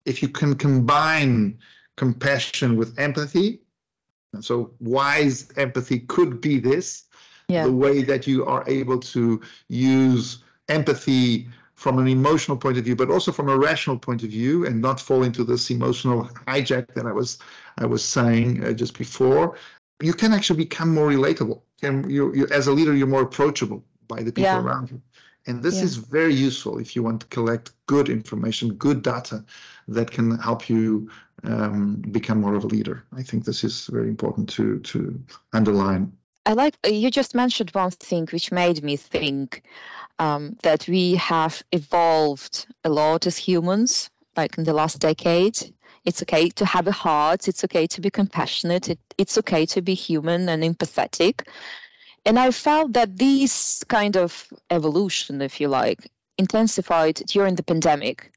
if 0.07 0.23
you 0.23 0.29
can 0.29 0.55
combine 0.55 1.59
compassion 1.97 2.77
with 2.77 2.99
empathy 2.99 3.61
so 4.41 4.73
wise 4.81 5.49
empathy 5.57 6.01
could 6.01 6.41
be 6.41 6.59
this, 6.59 7.05
yeah. 7.49 7.65
the 7.65 7.73
way 7.73 8.03
that 8.03 8.27
you 8.27 8.47
are 8.47 8.65
able 8.67 8.99
to 8.99 9.41
use 9.69 10.43
empathy 10.69 11.49
from 11.75 11.99
an 11.99 12.07
emotional 12.07 12.57
point 12.57 12.79
of 12.79 12.85
view, 12.85 12.95
but 12.95 13.11
also 13.11 13.33
from 13.33 13.49
a 13.49 13.59
rational 13.59 13.99
point 13.99 14.23
of 14.23 14.31
view, 14.31 14.65
and 14.67 14.81
not 14.81 15.01
fall 15.01 15.25
into 15.25 15.43
this 15.45 15.71
emotional 15.71 16.25
hijack 16.47 16.95
that 16.95 17.07
I 17.07 17.13
was 17.13 17.39
I 17.79 17.87
was 17.87 18.05
saying 18.05 18.65
uh, 18.65 18.73
just 18.73 18.97
before. 18.97 19.59
You 20.01 20.13
can 20.15 20.33
actually 20.33 20.59
become 20.59 20.95
more 20.95 21.09
relatable. 21.09 21.61
And 21.83 22.11
you, 22.11 22.33
you, 22.35 22.47
as 22.49 22.69
a 22.69 22.73
leader, 22.73 22.95
you're 22.95 23.09
more 23.09 23.23
approachable 23.23 23.85
by 24.07 24.23
the 24.23 24.33
people 24.33 24.45
yeah. 24.45 24.61
around 24.61 24.91
you. 24.91 25.03
And 25.47 25.63
this 25.63 25.77
yeah. 25.77 25.85
is 25.85 25.97
very 25.97 26.35
useful 26.35 26.79
if 26.79 26.95
you 26.95 27.03
want 27.03 27.23
to 27.23 27.27
collect 27.27 27.73
good 27.87 28.09
information, 28.09 28.75
good 28.75 29.03
data 29.03 29.45
that 29.89 30.11
can 30.11 30.39
help 30.39 30.69
you 30.69 31.11
um, 31.45 31.97
become 32.11 32.41
more 32.41 32.55
of 32.55 32.65
a 32.65 32.69
leader. 32.69 33.05
I 33.17 33.23
think 33.23 33.45
this 33.45 33.65
is 33.65 33.87
very 33.87 34.09
important 34.09 34.49
to 34.51 34.79
to 34.81 35.21
underline. 35.53 36.13
I 36.45 36.55
like 36.55 36.77
you 36.87 37.11
just 37.11 37.35
mentioned 37.35 37.71
one 37.71 37.91
thing 37.91 38.29
which 38.33 38.51
made 38.51 38.83
me 38.83 38.97
think 38.97 39.63
um, 40.19 40.57
that 40.63 40.89
we 40.89 41.15
have 41.17 41.63
evolved 41.73 42.67
a 42.85 42.89
lot 42.89 43.27
as 43.27 43.37
humans, 43.37 44.11
like 44.37 44.59
in 44.59 44.65
the 44.65 44.73
last 44.73 44.99
decade. 44.99 45.59
It's 46.05 46.23
okay 46.23 46.49
to 46.51 46.65
have 46.65 46.89
a 46.89 46.93
heart. 46.93 47.47
It's 47.47 47.63
okay 47.65 47.87
to 47.89 48.01
be 48.01 48.11
compassionate. 48.11 48.89
It, 48.89 48.99
it's 49.17 49.39
okay 49.39 49.67
to 49.67 49.83
be 49.83 49.95
human 49.95 50.49
and 50.49 50.63
empathetic. 50.65 51.47
And 52.25 52.39
I 52.39 52.51
felt 52.51 52.93
that 52.95 53.17
this 53.17 53.85
kind 53.85 54.17
of 54.17 54.49
evolution, 54.71 55.43
if 55.43 55.61
you 55.61 55.69
like, 55.69 56.11
intensified 56.39 57.15
during 57.27 57.55
the 57.55 57.63
pandemic. 57.63 58.33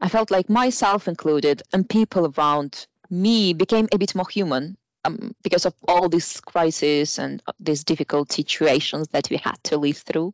I 0.00 0.08
felt 0.08 0.30
like 0.30 0.48
myself 0.48 1.08
included 1.08 1.62
and 1.72 1.88
people 1.88 2.32
around 2.36 2.86
me 3.10 3.52
became 3.52 3.88
a 3.92 3.98
bit 3.98 4.14
more 4.14 4.28
human 4.28 4.76
um, 5.04 5.34
because 5.42 5.66
of 5.66 5.74
all 5.86 6.08
these 6.08 6.40
crises 6.40 7.18
and 7.18 7.42
these 7.58 7.84
difficult 7.84 8.32
situations 8.32 9.08
that 9.08 9.28
we 9.30 9.36
had 9.36 9.62
to 9.64 9.76
live 9.76 9.98
through. 9.98 10.32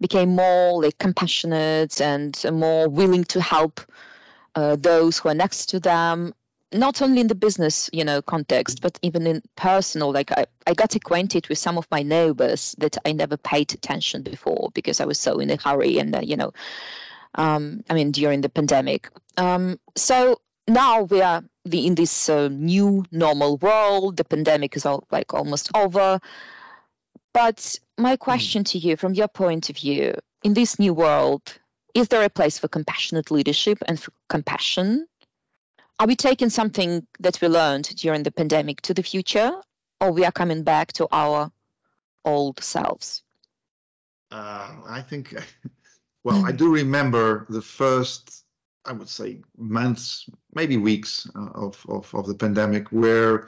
Became 0.00 0.36
more 0.36 0.82
like 0.82 0.98
compassionate 0.98 2.00
and 2.00 2.38
more 2.52 2.88
willing 2.88 3.24
to 3.24 3.40
help 3.40 3.80
uh, 4.54 4.76
those 4.76 5.18
who 5.18 5.30
are 5.30 5.34
next 5.34 5.66
to 5.70 5.80
them 5.80 6.34
not 6.72 7.00
only 7.00 7.20
in 7.20 7.28
the 7.28 7.34
business 7.34 7.88
you 7.92 8.04
know 8.04 8.20
context 8.20 8.82
but 8.82 8.98
even 9.00 9.26
in 9.26 9.42
personal 9.54 10.12
like 10.12 10.32
I, 10.32 10.46
I 10.66 10.74
got 10.74 10.96
acquainted 10.96 11.48
with 11.48 11.58
some 11.58 11.78
of 11.78 11.86
my 11.90 12.02
neighbors 12.02 12.74
that 12.78 12.96
i 13.04 13.12
never 13.12 13.36
paid 13.36 13.72
attention 13.72 14.22
before 14.22 14.70
because 14.74 15.00
i 15.00 15.04
was 15.04 15.18
so 15.18 15.38
in 15.38 15.50
a 15.50 15.56
hurry 15.56 15.98
and 15.98 16.14
uh, 16.14 16.20
you 16.20 16.36
know 16.36 16.52
um, 17.36 17.82
i 17.88 17.94
mean 17.94 18.10
during 18.10 18.40
the 18.40 18.48
pandemic 18.48 19.10
um, 19.38 19.78
so 19.94 20.40
now 20.66 21.02
we 21.02 21.20
are 21.20 21.44
the, 21.64 21.86
in 21.86 21.94
this 21.94 22.28
uh, 22.28 22.48
new 22.48 23.04
normal 23.12 23.56
world 23.58 24.16
the 24.16 24.24
pandemic 24.24 24.76
is 24.76 24.86
all 24.86 25.04
like 25.10 25.32
almost 25.34 25.70
over 25.74 26.20
but 27.32 27.78
my 27.98 28.12
hmm. 28.12 28.16
question 28.16 28.64
to 28.64 28.78
you 28.78 28.96
from 28.96 29.14
your 29.14 29.28
point 29.28 29.70
of 29.70 29.76
view 29.76 30.14
in 30.42 30.54
this 30.54 30.78
new 30.78 30.94
world 30.94 31.42
is 31.94 32.08
there 32.08 32.22
a 32.22 32.30
place 32.30 32.58
for 32.58 32.68
compassionate 32.68 33.30
leadership 33.30 33.78
and 33.86 33.98
for 33.98 34.12
compassion 34.28 35.06
are 35.98 36.06
we 36.06 36.16
taking 36.16 36.50
something 36.50 37.06
that 37.20 37.40
we 37.40 37.48
learned 37.48 37.84
during 37.96 38.22
the 38.22 38.30
pandemic 38.30 38.82
to 38.82 38.94
the 38.94 39.02
future, 39.02 39.52
or 40.00 40.12
we 40.12 40.24
are 40.26 40.32
coming 40.32 40.62
back 40.62 40.92
to 40.94 41.08
our 41.10 41.50
old 42.24 42.62
selves? 42.62 43.22
Uh, 44.30 44.74
I 44.86 45.00
think, 45.00 45.34
well, 46.26 46.44
I 46.44 46.50
do 46.50 46.74
remember 46.74 47.46
the 47.48 47.62
first, 47.62 48.42
I 48.84 48.90
would 48.90 49.08
say, 49.08 49.38
months, 49.56 50.28
maybe 50.54 50.76
weeks 50.76 51.30
uh, 51.36 51.50
of, 51.54 51.86
of, 51.88 52.12
of 52.16 52.26
the 52.26 52.34
pandemic 52.34 52.88
where 52.88 53.46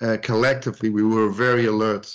uh, 0.00 0.16
collectively 0.20 0.90
we 0.90 1.04
were 1.04 1.28
very 1.30 1.66
alert. 1.66 2.12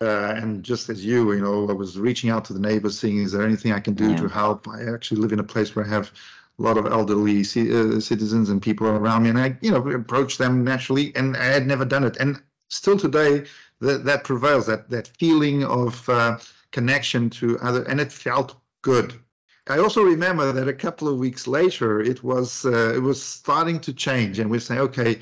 Uh, 0.00 0.34
and 0.36 0.64
just 0.64 0.88
as 0.88 1.06
you, 1.06 1.32
you 1.32 1.40
know, 1.40 1.68
I 1.68 1.72
was 1.72 1.96
reaching 1.96 2.28
out 2.28 2.44
to 2.46 2.52
the 2.52 2.58
neighbors, 2.58 2.98
seeing 2.98 3.18
is 3.18 3.30
there 3.30 3.46
anything 3.46 3.70
I 3.70 3.78
can 3.78 3.94
do 3.94 4.10
yeah. 4.10 4.16
to 4.16 4.26
help. 4.26 4.66
I 4.66 4.92
actually 4.92 5.20
live 5.20 5.32
in 5.32 5.38
a 5.38 5.44
place 5.44 5.76
where 5.76 5.84
I 5.84 5.88
have 5.88 6.10
a 6.58 6.62
lot 6.62 6.76
of 6.76 6.86
elderly 6.86 7.44
c- 7.44 7.72
uh, 7.72 8.00
citizens 8.00 8.50
and 8.50 8.60
people 8.60 8.88
around 8.88 9.22
me, 9.22 9.28
and 9.28 9.38
I, 9.38 9.56
you 9.60 9.70
know, 9.70 9.88
approached 9.90 10.38
them 10.38 10.64
naturally. 10.64 11.14
And 11.14 11.36
I 11.36 11.44
had 11.44 11.68
never 11.68 11.84
done 11.84 12.02
it, 12.02 12.16
and 12.16 12.42
still 12.68 12.98
today, 12.98 13.44
that 13.80 14.04
that 14.06 14.24
prevails. 14.24 14.66
That 14.66 14.90
that 14.90 15.06
feeling 15.18 15.62
of 15.64 16.08
uh, 16.08 16.38
connection 16.72 17.30
to 17.30 17.58
other, 17.60 17.84
and 17.84 18.00
it 18.00 18.10
felt 18.10 18.56
good. 18.82 19.14
I 19.68 19.78
also 19.78 20.02
remember 20.02 20.52
that 20.52 20.68
a 20.68 20.72
couple 20.72 21.08
of 21.08 21.18
weeks 21.18 21.46
later, 21.46 22.00
it 22.00 22.24
was 22.24 22.64
uh, 22.64 22.94
it 22.94 23.02
was 23.02 23.22
starting 23.22 23.78
to 23.80 23.92
change, 23.92 24.38
and 24.38 24.50
we're 24.50 24.60
saying, 24.60 24.80
okay, 24.80 25.20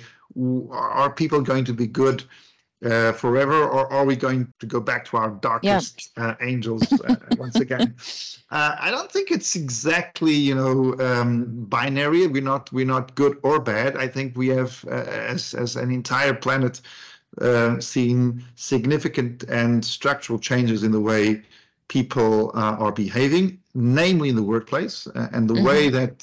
are 0.70 1.12
people 1.12 1.40
going 1.40 1.64
to 1.64 1.74
be 1.74 1.86
good 1.86 2.24
uh, 2.84 3.12
forever, 3.12 3.68
or 3.68 3.92
are 3.92 4.04
we 4.04 4.16
going 4.16 4.52
to 4.60 4.66
go 4.66 4.80
back 4.80 5.04
to 5.06 5.16
our 5.16 5.30
darkest 5.30 6.10
yeah. 6.16 6.28
uh, 6.28 6.34
angels 6.40 6.82
uh, 7.02 7.16
once 7.36 7.56
again? 7.56 7.94
Uh, 8.50 8.76
I 8.78 8.90
don't 8.90 9.10
think 9.10 9.30
it's 9.30 9.56
exactly 9.56 10.32
you 10.32 10.54
know 10.54 10.94
um, 10.98 11.64
binary. 11.64 12.26
We're 12.26 12.42
not 12.42 12.72
we're 12.72 12.86
not 12.86 13.14
good 13.14 13.38
or 13.42 13.60
bad. 13.60 13.96
I 13.96 14.08
think 14.08 14.36
we 14.36 14.48
have 14.48 14.84
uh, 14.86 14.94
as 14.94 15.54
as 15.54 15.76
an 15.76 15.90
entire 15.90 16.34
planet 16.34 16.80
uh, 17.40 17.80
seen 17.80 18.44
significant 18.54 19.44
and 19.44 19.84
structural 19.84 20.38
changes 20.38 20.82
in 20.82 20.92
the 20.92 21.00
way 21.00 21.42
people 21.88 22.50
are 22.54 22.92
behaving, 22.92 23.58
namely 23.74 24.28
in 24.28 24.36
the 24.36 24.42
workplace, 24.42 25.06
and 25.14 25.48
the 25.48 25.54
mm-hmm. 25.54 25.66
way 25.66 25.88
that 25.88 26.18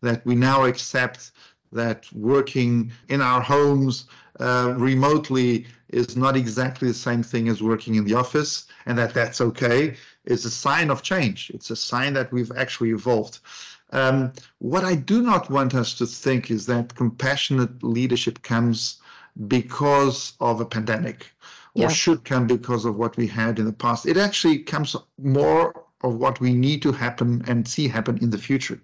that 0.00 0.24
we 0.24 0.34
now 0.34 0.64
accept 0.64 1.32
that 1.72 2.06
working 2.12 2.92
in 3.08 3.20
our 3.20 3.40
homes 3.40 4.06
uh, 4.40 4.74
remotely 4.76 5.66
is 5.88 6.16
not 6.16 6.36
exactly 6.36 6.88
the 6.88 6.94
same 6.94 7.22
thing 7.22 7.48
as 7.48 7.62
working 7.62 7.94
in 7.96 8.04
the 8.04 8.14
office, 8.14 8.66
and 8.86 8.96
that 8.98 9.12
that's 9.14 9.40
okay, 9.40 9.96
is 10.24 10.44
a 10.44 10.50
sign 10.50 10.90
of 10.90 11.02
change. 11.02 11.50
It's 11.54 11.70
a 11.70 11.76
sign 11.76 12.14
that 12.14 12.32
we've 12.32 12.52
actually 12.56 12.90
evolved. 12.90 13.40
Um, 13.90 14.32
what 14.58 14.84
I 14.84 14.94
do 14.94 15.22
not 15.22 15.50
want 15.50 15.74
us 15.74 15.94
to 15.94 16.06
think 16.06 16.50
is 16.50 16.64
that 16.66 16.94
compassionate 16.94 17.82
leadership 17.82 18.42
comes 18.42 19.00
because 19.48 20.32
of 20.40 20.60
a 20.60 20.66
pandemic 20.66 21.32
or 21.74 21.82
yeah. 21.82 21.88
should 21.88 22.24
come 22.24 22.46
because 22.46 22.84
of 22.84 22.96
what 22.96 23.16
we 23.16 23.26
had 23.26 23.58
in 23.58 23.64
the 23.64 23.72
past. 23.72 24.06
It 24.06 24.16
actually 24.16 24.58
comes 24.58 24.94
more 25.18 25.84
of 26.02 26.16
what 26.16 26.40
we 26.40 26.52
need 26.52 26.82
to 26.82 26.92
happen 26.92 27.42
and 27.46 27.66
see 27.66 27.88
happen 27.88 28.18
in 28.18 28.30
the 28.30 28.38
future. 28.38 28.80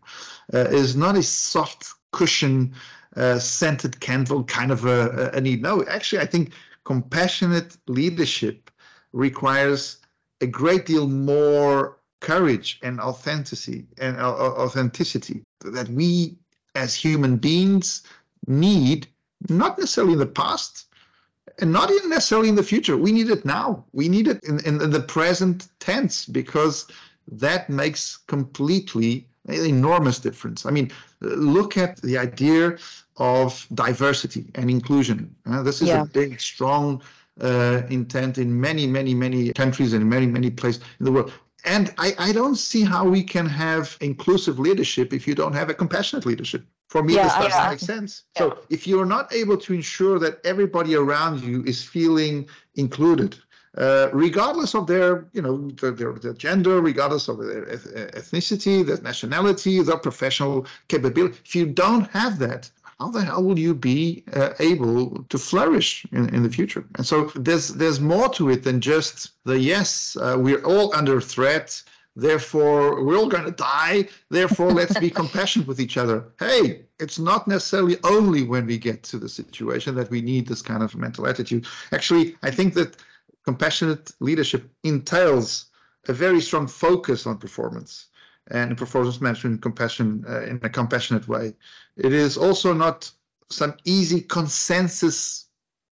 Uh, 0.53 0.59
is 0.71 0.97
not 0.97 1.17
a 1.17 1.23
soft 1.23 1.89
cushion 2.13 2.75
uh, 3.17 3.39
scented 3.39 4.01
candle 4.01 4.45
kind 4.45 4.71
of 4.71 4.85
a, 4.85 5.31
a 5.35 5.41
need. 5.41 5.63
No, 5.63 5.85
actually, 5.85 6.23
I 6.23 6.27
think 6.27 6.53
compassionate 6.85 7.77
leadership 7.87 8.71
requires 9.13 9.99
a 10.41 10.47
great 10.47 10.87
deal 10.87 11.09
more 11.09 11.99
courage 12.21 12.79
and 12.83 13.01
authenticity 13.01 13.87
and 13.99 14.17
uh, 14.19 14.35
authenticity 14.35 15.45
that 15.61 15.89
we 15.89 16.37
as 16.75 16.95
human 16.95 17.37
beings 17.37 18.03
need 18.47 19.07
not 19.49 19.79
necessarily 19.79 20.15
in 20.15 20.19
the 20.19 20.27
past 20.27 20.88
and 21.61 21.73
not 21.73 21.91
even 21.91 22.11
necessarily 22.11 22.49
in 22.49 22.55
the 22.55 22.63
future 22.63 22.97
we 22.97 23.13
need 23.13 23.31
it 23.31 23.45
now 23.45 23.85
we 23.93 24.09
need 24.09 24.29
it 24.29 24.43
in, 24.45 24.65
in, 24.65 24.91
the 24.91 25.01
present 25.01 25.69
tense 25.81 26.25
because 26.27 26.87
that 27.27 27.69
makes 27.69 28.17
completely 28.17 29.27
an 29.49 29.67
enormous 29.67 30.19
difference 30.19 30.67
i 30.67 30.71
mean 30.71 30.91
look 31.21 31.77
at 31.77 32.01
the 32.03 32.17
idea 32.17 32.77
of 33.19 33.67
diversity 33.75 34.47
and 34.55 34.71
inclusion. 34.71 35.35
Uh, 35.47 35.63
this 35.63 35.83
is 35.83 35.89
yeah. 35.89 36.03
a 36.03 36.07
big, 36.07 36.41
strong 36.41 37.03
uh, 37.41 37.83
intent 37.91 38.39
in 38.39 38.61
many, 38.61 38.87
many, 38.87 39.15
many 39.15 39.53
countries 39.53 39.93
and 39.93 40.09
many, 40.09 40.27
many 40.27 40.51
places 40.51 40.83
in 40.99 41.05
the 41.05 41.13
world. 41.13 41.33
And 41.65 41.93
I, 41.99 42.15
I 42.19 42.33
don't 42.33 42.55
see 42.55 42.85
how 42.85 43.07
we 43.09 43.23
can 43.23 43.47
have 43.47 43.97
inclusive 44.01 44.59
leadership 44.59 45.13
if 45.13 45.27
you 45.27 45.35
don't 45.35 45.53
have 45.53 45.69
a 45.69 45.75
compassionate 45.75 46.25
leadership. 46.25 46.65
For 46.89 47.03
me, 47.03 47.15
yeah, 47.15 47.25
this 47.25 47.33
doesn't 47.35 47.51
yeah. 47.51 47.71
make 47.71 47.81
sense. 47.81 48.25
Yeah. 48.35 48.41
So 48.41 48.59
if 48.71 48.87
you're 48.87 49.07
not 49.07 49.33
able 49.33 49.59
to 49.59 49.75
ensure 49.75 50.19
that 50.21 50.41
everybody 50.45 50.95
around 50.95 51.43
you 51.43 51.63
is 51.65 51.85
feeling 51.85 52.49
included, 52.77 53.37
uh, 53.77 54.09
regardless 54.13 54.75
of 54.75 54.87
their, 54.87 55.29
you 55.33 55.43
know, 55.43 55.69
their, 55.73 55.91
their, 55.91 56.13
their, 56.15 56.33
gender, 56.33 56.81
regardless 56.81 57.29
of 57.29 57.39
their 57.39 57.67
ethnicity, 57.67 58.85
their 58.85 59.01
nationality, 59.03 59.83
their 59.83 59.99
professional 59.99 60.67
capability. 60.89 61.39
If 61.45 61.55
you 61.55 61.67
don't 61.67 62.09
have 62.11 62.39
that, 62.39 62.71
how 62.99 63.11
the 63.11 63.23
hell 63.23 63.45
will 63.45 63.59
you 63.59 63.75
be 63.75 64.25
uh, 64.33 64.55
able 64.59 65.23
to 65.25 65.39
flourish 65.39 66.05
in, 66.11 66.35
in 66.35 66.43
the 66.43 66.51
future? 66.51 66.85
And 66.97 67.07
so 67.07 67.31
there's 67.37 67.69
there's 67.69 68.01
more 68.01 68.29
to 68.31 68.51
it 68.51 68.65
than 68.65 68.81
just 68.81 69.31
the 69.45 69.59
yes, 69.59 70.17
uh, 70.17 70.37
we're 70.39 70.65
all 70.65 70.95
under 70.95 71.21
threat. 71.21 71.83
Therefore, 72.19 73.05
we're 73.05 73.17
all 73.17 73.29
going 73.29 73.45
to 73.45 73.53
die. 73.53 74.09
Therefore, 74.29 74.73
let's 74.73 74.99
be 74.99 75.09
compassionate 75.23 75.69
with 75.69 75.81
each 75.81 75.97
other. 75.97 76.25
Hey, 76.41 76.87
it's 76.99 77.21
not 77.21 77.47
necessarily 77.47 77.97
only 78.03 78.43
when 78.43 78.67
we 78.67 78.77
get 78.77 79.05
to 79.05 79.19
the 79.19 79.29
situation 79.29 79.95
that 79.95 80.11
we 80.11 80.21
need 80.21 80.49
this 80.49 80.61
kind 80.61 80.83
of 80.83 80.97
mental 80.97 81.29
attitude. 81.29 81.65
Actually, 81.93 82.37
I 82.43 82.51
think 82.51 82.75
that 82.75 82.97
compassionate 83.45 84.11
leadership 84.19 84.69
entails 84.83 85.67
a 86.09 86.13
very 86.13 86.41
strong 86.41 86.67
focus 86.67 87.25
on 87.25 87.39
performance 87.39 88.07
and 88.51 88.77
performance 88.77 89.21
management 89.21 89.63
compassion 89.63 90.25
uh, 90.29 90.43
in 90.43 90.59
a 90.65 90.69
compassionate 90.69 91.29
way. 91.29 91.55
It 91.97 92.13
is 92.13 92.37
also 92.37 92.73
not 92.73 93.09
some 93.49 93.75
easy 93.85 94.23
consensus 94.23 95.47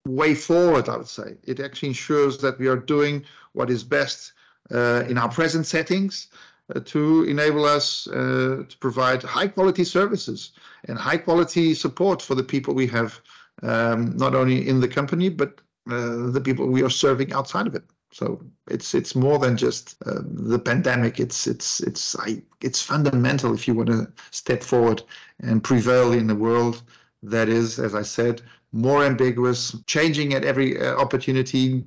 way 0.06 0.34
forward, 0.34 0.88
I 0.88 0.96
would 0.96 1.08
say. 1.08 1.36
It 1.42 1.60
actually 1.60 1.90
ensures 1.90 2.38
that 2.38 2.58
we 2.58 2.68
are 2.68 2.78
doing 2.78 3.26
what 3.52 3.68
is 3.68 3.84
best 3.84 4.32
in 4.70 5.18
our 5.18 5.28
present 5.28 5.66
settings 5.66 6.28
uh, 6.74 6.80
to 6.80 7.24
enable 7.24 7.66
us 7.66 8.06
uh, 8.06 8.64
to 8.66 8.78
provide 8.80 9.22
high 9.22 9.48
quality 9.48 9.84
services 9.84 10.52
and 10.88 10.96
high 10.96 11.18
quality 11.18 11.74
support 11.74 12.22
for 12.22 12.34
the 12.34 12.42
people 12.42 12.72
we 12.72 12.86
have, 12.86 13.20
um, 13.62 14.16
not 14.16 14.34
only 14.34 14.66
in 14.66 14.80
the 14.80 14.88
company, 14.88 15.28
but 15.28 15.60
uh, 15.90 16.30
the 16.30 16.40
people 16.42 16.66
we 16.66 16.82
are 16.82 16.90
serving 16.90 17.32
outside 17.34 17.66
of 17.66 17.74
it. 17.74 17.84
So 18.12 18.40
it's 18.68 19.14
more 19.14 19.38
than 19.38 19.56
just 19.56 19.96
uh, 20.06 20.20
the 20.22 20.58
pandemic. 20.58 21.18
It's 21.20 21.46
it's 21.46 21.80
it's 21.80 22.16
I, 22.18 22.42
it's 22.62 22.80
fundamental 22.80 23.52
if 23.52 23.68
you 23.68 23.74
want 23.74 23.88
to 23.88 24.10
step 24.30 24.62
forward 24.62 25.02
and 25.40 25.62
prevail 25.62 26.12
in 26.12 26.30
a 26.30 26.34
world 26.34 26.80
that 27.24 27.48
is, 27.48 27.78
as 27.78 27.94
I 27.94 28.02
said, 28.02 28.40
more 28.72 29.04
ambiguous, 29.04 29.76
changing 29.86 30.32
at 30.32 30.44
every 30.44 30.80
uh, 30.80 30.94
opportunity, 30.94 31.84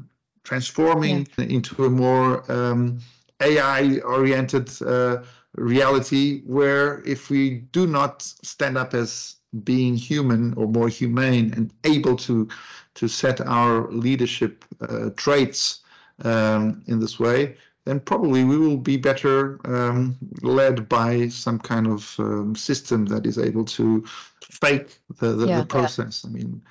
transforming 0.48 1.28
yeah. 1.38 1.46
into 1.46 1.86
a 1.86 1.90
more 1.90 2.50
um, 2.50 3.00
AI-oriented 3.42 4.70
uh, 4.82 5.24
reality. 5.56 6.42
Where 6.46 7.04
if 7.06 7.30
we 7.30 7.42
do 7.78 7.86
not 7.86 8.22
stand 8.22 8.78
up 8.78 8.94
as 8.94 9.36
being 9.64 9.96
human 9.96 10.54
or 10.54 10.68
more 10.68 10.90
humane 10.90 11.54
and 11.56 11.74
able 11.84 12.16
to 12.28 12.48
to 12.96 13.08
set 13.08 13.42
our 13.42 13.92
leadership 13.92 14.66
uh, 14.82 15.10
traits 15.16 15.82
um, 16.24 16.82
in 16.88 17.00
this 17.00 17.20
way, 17.20 17.56
then 17.86 18.00
probably 18.00 18.44
we 18.44 18.58
will 18.58 18.78
be 18.78 18.98
better 18.98 19.60
um, 19.66 20.18
led 20.42 20.90
by 20.90 21.28
some 21.28 21.60
kind 21.60 21.88
of 21.88 22.16
um, 22.20 22.56
system 22.56 23.06
that 23.06 23.26
is 23.26 23.38
able 23.38 23.66
to 23.66 24.04
fake 24.42 25.00
the, 25.20 25.34
the, 25.34 25.48
yeah, 25.48 25.60
the 25.60 25.66
process. 25.66 26.24
Yeah. 26.24 26.30
I 26.30 26.34
mean, 26.34 26.62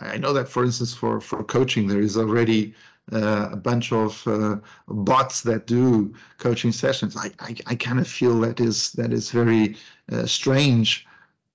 I 0.00 0.16
know 0.16 0.32
that, 0.32 0.48
for 0.48 0.64
instance, 0.64 0.94
for, 0.94 1.20
for 1.20 1.44
coaching, 1.44 1.86
there 1.86 2.00
is 2.00 2.16
already 2.16 2.74
uh, 3.12 3.50
a 3.52 3.56
bunch 3.56 3.92
of 3.92 4.26
uh, 4.26 4.56
bots 4.88 5.42
that 5.42 5.66
do 5.66 6.14
coaching 6.38 6.72
sessions. 6.72 7.16
I, 7.16 7.30
I, 7.40 7.56
I 7.66 7.74
kind 7.74 7.98
of 8.00 8.08
feel 8.08 8.40
that 8.40 8.60
is 8.60 8.92
that 8.92 9.12
is 9.12 9.30
very 9.30 9.76
uh, 10.10 10.26
strange, 10.26 11.06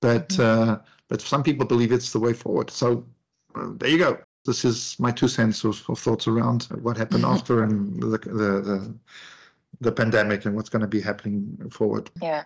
but 0.02 0.30
mm-hmm. 0.30 0.72
Uh, 0.72 0.78
but 1.08 1.22
some 1.22 1.42
people 1.42 1.66
believe 1.66 1.92
it's 1.92 2.12
the 2.12 2.20
way 2.20 2.34
forward. 2.34 2.70
So 2.70 3.04
uh, 3.56 3.70
there 3.78 3.90
you 3.90 3.98
go 3.98 4.20
this 4.46 4.66
is 4.66 4.96
my 5.00 5.12
two 5.12 5.28
cents 5.28 5.64
of, 5.64 5.84
of 5.90 6.00
thoughts 6.00 6.28
around 6.28 6.64
what 6.82 6.98
happened 6.98 7.24
mm-hmm. 7.24 7.34
after 7.34 7.64
and 7.64 8.02
the, 8.02 8.18
the, 8.18 8.52
the 8.62 8.94
the 9.82 9.92
pandemic 9.92 10.46
and 10.46 10.56
what's 10.56 10.70
going 10.70 10.82
to 10.82 10.88
be 10.88 11.00
happening 11.00 11.70
forward. 11.72 12.10
Yeah. 12.22 12.44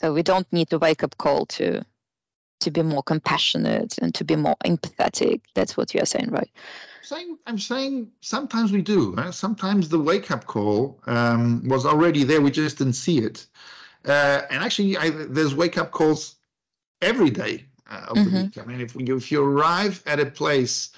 So 0.00 0.12
we 0.12 0.22
don't 0.22 0.50
need 0.52 0.70
to 0.70 0.78
wake 0.78 1.04
up 1.04 1.16
call 1.18 1.46
to 1.46 1.84
to 2.62 2.70
be 2.70 2.82
more 2.82 3.02
compassionate 3.02 3.98
and 3.98 4.14
to 4.14 4.24
be 4.24 4.36
more 4.36 4.56
empathetic. 4.64 5.40
That's 5.54 5.76
what 5.76 5.94
you're 5.94 6.06
saying, 6.06 6.30
right? 6.30 6.50
I'm 6.98 7.04
saying, 7.04 7.38
I'm 7.46 7.58
saying 7.58 8.12
sometimes 8.20 8.72
we 8.72 8.82
do. 8.82 9.14
Right? 9.14 9.34
Sometimes 9.34 9.88
the 9.88 9.98
wake 9.98 10.30
up 10.30 10.46
call 10.46 11.00
um, 11.06 11.68
was 11.68 11.84
already 11.84 12.24
there. 12.24 12.40
We 12.40 12.50
just 12.50 12.78
didn't 12.78 12.94
see 12.94 13.18
it. 13.18 13.46
Uh, 14.04 14.42
and 14.50 14.62
actually, 14.62 14.96
I, 14.96 15.10
there's 15.10 15.54
wake 15.54 15.78
up 15.78 15.90
calls 15.90 16.36
every 17.00 17.30
day 17.30 17.66
uh, 17.90 18.06
of 18.08 18.16
mm-hmm. 18.16 18.34
the 18.34 18.42
week. 18.42 18.58
I 18.58 18.64
mean, 18.64 18.80
if 18.80 18.94
you, 18.94 19.16
if 19.16 19.30
you 19.30 19.44
arrive 19.44 20.02
at 20.06 20.20
a 20.20 20.26
place 20.26 20.90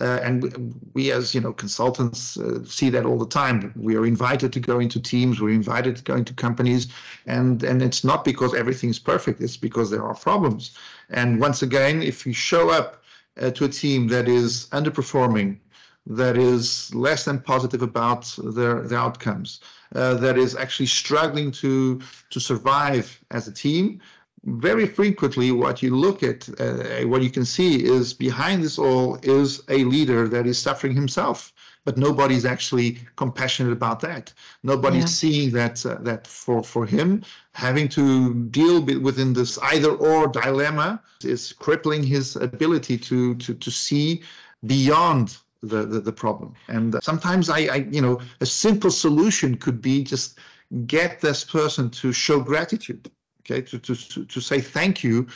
uh, 0.00 0.20
and 0.22 0.74
we, 0.94 1.12
as 1.12 1.34
you 1.34 1.40
know, 1.40 1.52
consultants 1.52 2.38
uh, 2.38 2.64
see 2.64 2.88
that 2.88 3.04
all 3.04 3.18
the 3.18 3.26
time. 3.26 3.72
We 3.76 3.96
are 3.96 4.06
invited 4.06 4.52
to 4.54 4.60
go 4.60 4.80
into 4.80 4.98
teams. 4.98 5.40
We're 5.40 5.50
invited 5.50 5.96
to 5.96 6.02
go 6.02 6.16
into 6.16 6.32
companies, 6.32 6.88
and 7.26 7.62
and 7.62 7.82
it's 7.82 8.02
not 8.02 8.24
because 8.24 8.54
everything 8.54 8.88
is 8.88 8.98
perfect. 8.98 9.42
It's 9.42 9.58
because 9.58 9.90
there 9.90 10.02
are 10.02 10.14
problems. 10.14 10.76
And 11.10 11.40
once 11.40 11.60
again, 11.62 12.02
if 12.02 12.26
you 12.26 12.32
show 12.32 12.70
up 12.70 13.02
uh, 13.38 13.50
to 13.50 13.64
a 13.66 13.68
team 13.68 14.08
that 14.08 14.28
is 14.28 14.66
underperforming, 14.72 15.58
that 16.06 16.38
is 16.38 16.94
less 16.94 17.26
than 17.26 17.40
positive 17.40 17.82
about 17.82 18.34
their 18.42 18.80
their 18.88 18.98
outcomes, 18.98 19.60
uh, 19.94 20.14
that 20.14 20.38
is 20.38 20.56
actually 20.56 20.86
struggling 20.86 21.50
to 21.50 22.00
to 22.30 22.40
survive 22.40 23.22
as 23.30 23.46
a 23.46 23.52
team, 23.52 24.00
very 24.44 24.86
frequently 24.86 25.52
what 25.52 25.82
you 25.82 25.94
look 25.96 26.22
at 26.22 26.48
uh, 26.60 27.06
what 27.06 27.22
you 27.22 27.30
can 27.30 27.44
see 27.44 27.84
is 27.84 28.12
behind 28.12 28.62
this 28.62 28.78
all 28.78 29.16
is 29.22 29.62
a 29.68 29.84
leader 29.84 30.28
that 30.28 30.46
is 30.46 30.58
suffering 30.58 30.94
himself 30.94 31.52
but 31.84 31.98
nobody's 31.98 32.44
actually 32.44 32.98
compassionate 33.16 33.72
about 33.72 34.00
that. 34.00 34.32
Nobody's 34.62 35.02
Yeah. 35.02 35.06
seeing 35.06 35.50
that 35.52 35.84
uh, 35.84 35.96
that 36.02 36.26
for 36.26 36.62
for 36.62 36.86
him 36.86 37.22
having 37.54 37.88
to 37.90 38.34
deal 38.34 38.80
within 38.80 39.32
this 39.32 39.58
either 39.58 39.90
or 39.90 40.28
dilemma 40.28 41.02
is 41.24 41.52
crippling 41.52 42.02
his 42.04 42.36
ability 42.36 42.98
to 42.98 43.34
to 43.36 43.54
to 43.54 43.70
see 43.70 44.22
beyond 44.64 45.36
the, 45.62 45.84
the, 45.86 46.00
the 46.00 46.12
problem. 46.12 46.54
And 46.68 46.96
sometimes 47.02 47.48
I, 47.48 47.58
I, 47.76 47.76
you 47.90 48.00
know, 48.00 48.20
a 48.40 48.46
simple 48.46 48.90
solution 48.90 49.56
could 49.56 49.80
be 49.80 50.02
just 50.04 50.38
get 50.86 51.20
this 51.20 51.44
person 51.44 51.90
to 51.90 52.12
show 52.12 52.40
gratitude, 52.40 53.10
okay, 53.44 53.62
to, 53.62 53.78
to, 53.78 54.24
to, 54.24 54.40
say 54.40 54.60
thank 54.60 55.02
you 55.02 55.26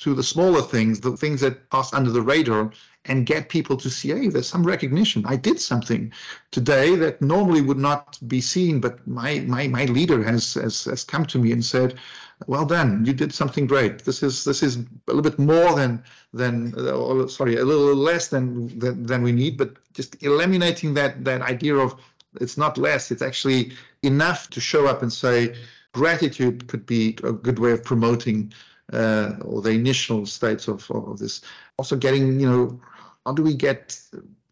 to 0.00 0.14
the 0.14 0.22
smaller 0.22 0.62
things, 0.62 1.00
the 1.00 1.16
things 1.16 1.40
that 1.40 1.70
pass 1.70 1.92
under 1.92 2.10
the 2.10 2.22
radar, 2.22 2.72
and 3.06 3.26
get 3.26 3.48
people 3.48 3.76
to 3.76 3.90
see, 3.90 4.08
hey, 4.08 4.28
there's 4.28 4.48
some 4.48 4.66
recognition. 4.66 5.24
I 5.26 5.36
did 5.36 5.60
something 5.60 6.12
today 6.50 6.96
that 6.96 7.20
normally 7.20 7.60
would 7.60 7.78
not 7.78 8.18
be 8.26 8.40
seen, 8.40 8.80
but 8.80 9.06
my 9.06 9.40
my 9.40 9.68
my 9.68 9.84
leader 9.84 10.22
has 10.24 10.54
has, 10.54 10.84
has 10.84 11.04
come 11.04 11.26
to 11.26 11.38
me 11.38 11.52
and 11.52 11.64
said, 11.64 11.98
well 12.46 12.64
done, 12.64 13.04
you 13.04 13.12
did 13.12 13.32
something 13.32 13.66
great. 13.66 14.04
This 14.04 14.22
is 14.22 14.44
this 14.44 14.62
is 14.62 14.76
a 14.76 14.82
little 15.06 15.22
bit 15.22 15.38
more 15.38 15.74
than 15.74 16.02
than 16.32 16.74
uh, 16.76 16.92
or, 16.92 17.28
sorry, 17.28 17.56
a 17.56 17.64
little 17.64 17.94
less 17.94 18.28
than, 18.28 18.78
than 18.78 19.04
than 19.04 19.22
we 19.22 19.32
need, 19.32 19.56
but 19.56 19.76
just 19.92 20.22
eliminating 20.22 20.94
that 20.94 21.24
that 21.24 21.42
idea 21.42 21.76
of 21.76 21.94
it's 22.40 22.56
not 22.56 22.78
less, 22.78 23.10
it's 23.10 23.22
actually 23.22 23.72
enough 24.02 24.50
to 24.50 24.60
show 24.60 24.86
up 24.86 25.02
and 25.02 25.12
say 25.12 25.54
gratitude 25.94 26.68
could 26.68 26.84
be 26.84 27.16
a 27.22 27.32
good 27.32 27.58
way 27.58 27.72
of 27.72 27.82
promoting 27.82 28.52
uh, 28.92 29.32
or 29.42 29.62
the 29.62 29.70
initial 29.70 30.26
states 30.26 30.68
of, 30.68 30.90
of 30.90 31.18
this. 31.18 31.40
Also 31.78 31.96
getting, 31.96 32.38
you 32.38 32.50
know, 32.50 32.80
how 33.24 33.32
do 33.32 33.42
we 33.42 33.54
get 33.54 33.98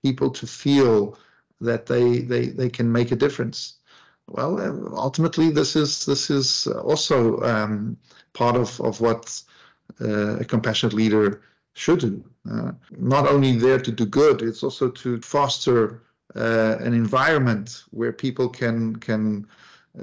people 0.02 0.30
to 0.30 0.46
feel 0.46 1.18
that 1.60 1.86
they 1.86 2.20
they, 2.20 2.46
they 2.46 2.70
can 2.70 2.90
make 2.90 3.12
a 3.12 3.16
difference? 3.16 3.74
Well, 4.28 4.60
uh, 4.60 4.96
ultimately, 4.96 5.50
this 5.50 5.76
is 5.76 6.06
this 6.06 6.30
is 6.30 6.66
also 6.66 7.40
um, 7.42 7.96
part 8.32 8.56
of 8.56 8.80
of 8.80 9.00
what 9.00 9.42
uh, 10.00 10.38
a 10.40 10.44
compassionate 10.44 10.94
leader 10.94 11.42
should 11.74 12.00
do. 12.00 12.24
Uh, 12.50 12.72
not 12.98 13.28
only 13.28 13.56
there 13.56 13.80
to 13.80 13.92
do 13.92 14.06
good, 14.06 14.42
it's 14.42 14.62
also 14.62 14.88
to 14.90 15.20
foster 15.20 16.02
uh, 16.34 16.76
an 16.80 16.94
environment 16.94 17.84
where 17.90 18.12
people 18.12 18.48
can 18.48 18.96
can 18.96 19.46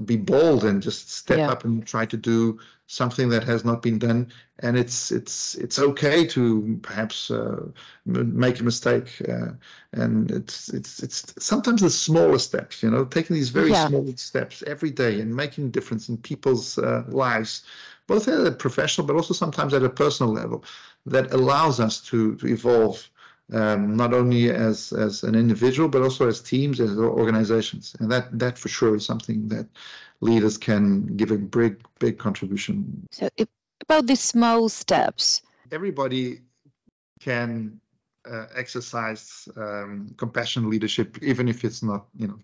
be 0.06 0.18
bold 0.18 0.64
and 0.66 0.82
just 0.82 1.10
step 1.12 1.40
Yeah. 1.40 1.52
up 1.52 1.66
and 1.66 1.86
try 1.86 2.06
to 2.06 2.18
do 2.18 2.60
something 2.86 3.30
that 3.30 3.44
has 3.44 3.66
not 3.66 3.82
been 3.82 4.00
done. 4.00 4.32
And 4.60 4.78
it's 4.78 5.12
it's 5.12 5.56
it's 5.56 5.80
okay 5.80 6.28
to 6.28 6.80
perhaps 6.82 7.32
uh, 7.32 7.68
make 8.06 8.60
a 8.60 8.64
mistake. 8.64 9.22
Uh, 9.28 9.54
and 9.94 10.30
it's 10.32 10.70
it's 10.70 11.02
it's 11.02 11.34
sometimes 11.44 11.82
the 11.82 11.90
smallest 11.90 12.46
steps. 12.48 12.84
You 12.84 12.92
know, 12.92 13.06
taking 13.06 13.36
these 13.36 13.50
very 13.50 13.72
Yeah. 13.72 13.88
small 13.88 14.06
steps 14.16 14.64
every 14.68 14.92
day 14.92 15.22
and 15.22 15.36
making 15.36 15.66
a 15.66 15.70
difference 15.70 16.10
in 16.10 16.18
people's 16.18 16.78
uh, 16.78 17.04
lives, 17.08 17.64
both 18.08 18.28
at 18.28 18.46
a 18.46 18.52
professional 18.52 19.08
but 19.08 19.16
also 19.16 19.34
sometimes 19.34 19.74
at 19.74 19.84
a 19.84 19.90
personal 19.90 20.34
level, 20.34 20.64
that 21.06 21.34
allows 21.34 21.80
us 21.80 22.00
to 22.02 22.36
to 22.36 22.48
evolve 22.48 23.10
um, 23.54 23.96
not 23.96 24.14
only 24.14 24.50
as 24.52 24.94
as 24.94 25.24
an 25.24 25.36
individual 25.36 25.90
but 25.90 26.02
also 26.02 26.28
as 26.28 26.42
teams 26.42 26.80
as 26.80 26.98
organizations 26.98 27.96
and 28.00 28.12
that 28.12 28.38
that 28.38 28.58
for 28.58 28.70
sure 28.70 28.96
is 28.96 29.06
something 29.06 29.48
that 29.50 29.68
leaders 30.22 30.58
can 30.58 31.06
give 31.18 31.32
a 31.32 31.38
big 31.38 31.82
big 32.00 32.18
contribution 32.18 33.08
So 33.12 33.30
about 33.82 34.06
these 34.08 34.22
small 34.22 34.70
steps. 34.70 35.42
everybody 35.72 36.42
can 37.20 37.80
uh, 38.30 38.46
exercise 38.56 39.48
um, 39.56 40.14
compassionate 40.18 40.70
leadership 40.70 41.18
even 41.22 41.48
if 41.48 41.64
it's 41.64 41.82
not 41.84 42.08
you 42.16 42.28
know 42.28 42.40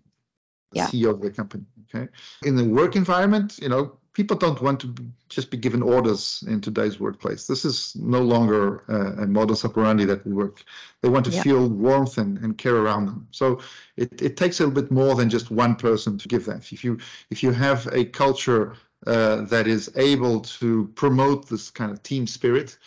the 0.72 0.80
Yeah. 0.80 0.88
CEO 0.88 1.10
of 1.12 1.22
the 1.22 1.32
company 1.32 1.66
okay 1.84 2.08
in 2.44 2.56
the 2.56 2.64
work 2.64 2.96
environment 2.96 3.60
you 3.62 3.70
know 3.70 3.98
people 4.16 4.38
don't 4.38 4.62
want 4.62 4.80
to 4.80 4.88
just 5.30 5.52
be 5.52 5.58
given 5.58 5.82
orders 5.84 6.44
in 6.48 6.60
today's 6.62 7.00
workplace 7.00 7.48
this 7.48 7.64
is 7.66 7.96
no 7.96 8.22
longer 8.22 8.84
uh, 8.90 9.24
a 9.24 9.28
modus 9.28 9.64
operandi 9.66 10.06
that 10.06 10.26
will 10.26 10.38
work 10.46 10.64
they 11.02 11.10
want 11.10 11.26
to 11.26 11.32
Yeah. 11.32 11.44
feel 11.44 11.70
warmth 11.70 12.18
and, 12.18 12.38
and 12.44 12.58
care 12.58 12.78
around 12.78 13.06
them 13.06 13.28
so 13.32 13.60
it, 13.98 14.22
it 14.22 14.38
takes 14.38 14.60
a 14.60 14.64
little 14.66 14.82
bit 14.82 14.92
more 14.92 15.14
than 15.16 15.30
just 15.30 15.52
one 15.52 15.76
person 15.76 16.18
to 16.18 16.28
give 16.28 16.46
that 16.46 16.72
if 16.72 16.84
you 16.84 16.98
if 17.30 17.44
you 17.44 17.52
have 17.52 17.88
a 17.94 18.06
culture 18.06 18.66
uh, 19.08 19.42
that 19.54 19.68
is 19.68 19.92
able 19.96 20.40
to 20.60 20.88
promote 20.96 21.48
this 21.50 21.70
kind 21.70 21.92
of 21.92 22.02
team 22.02 22.26
spirit 22.26 22.78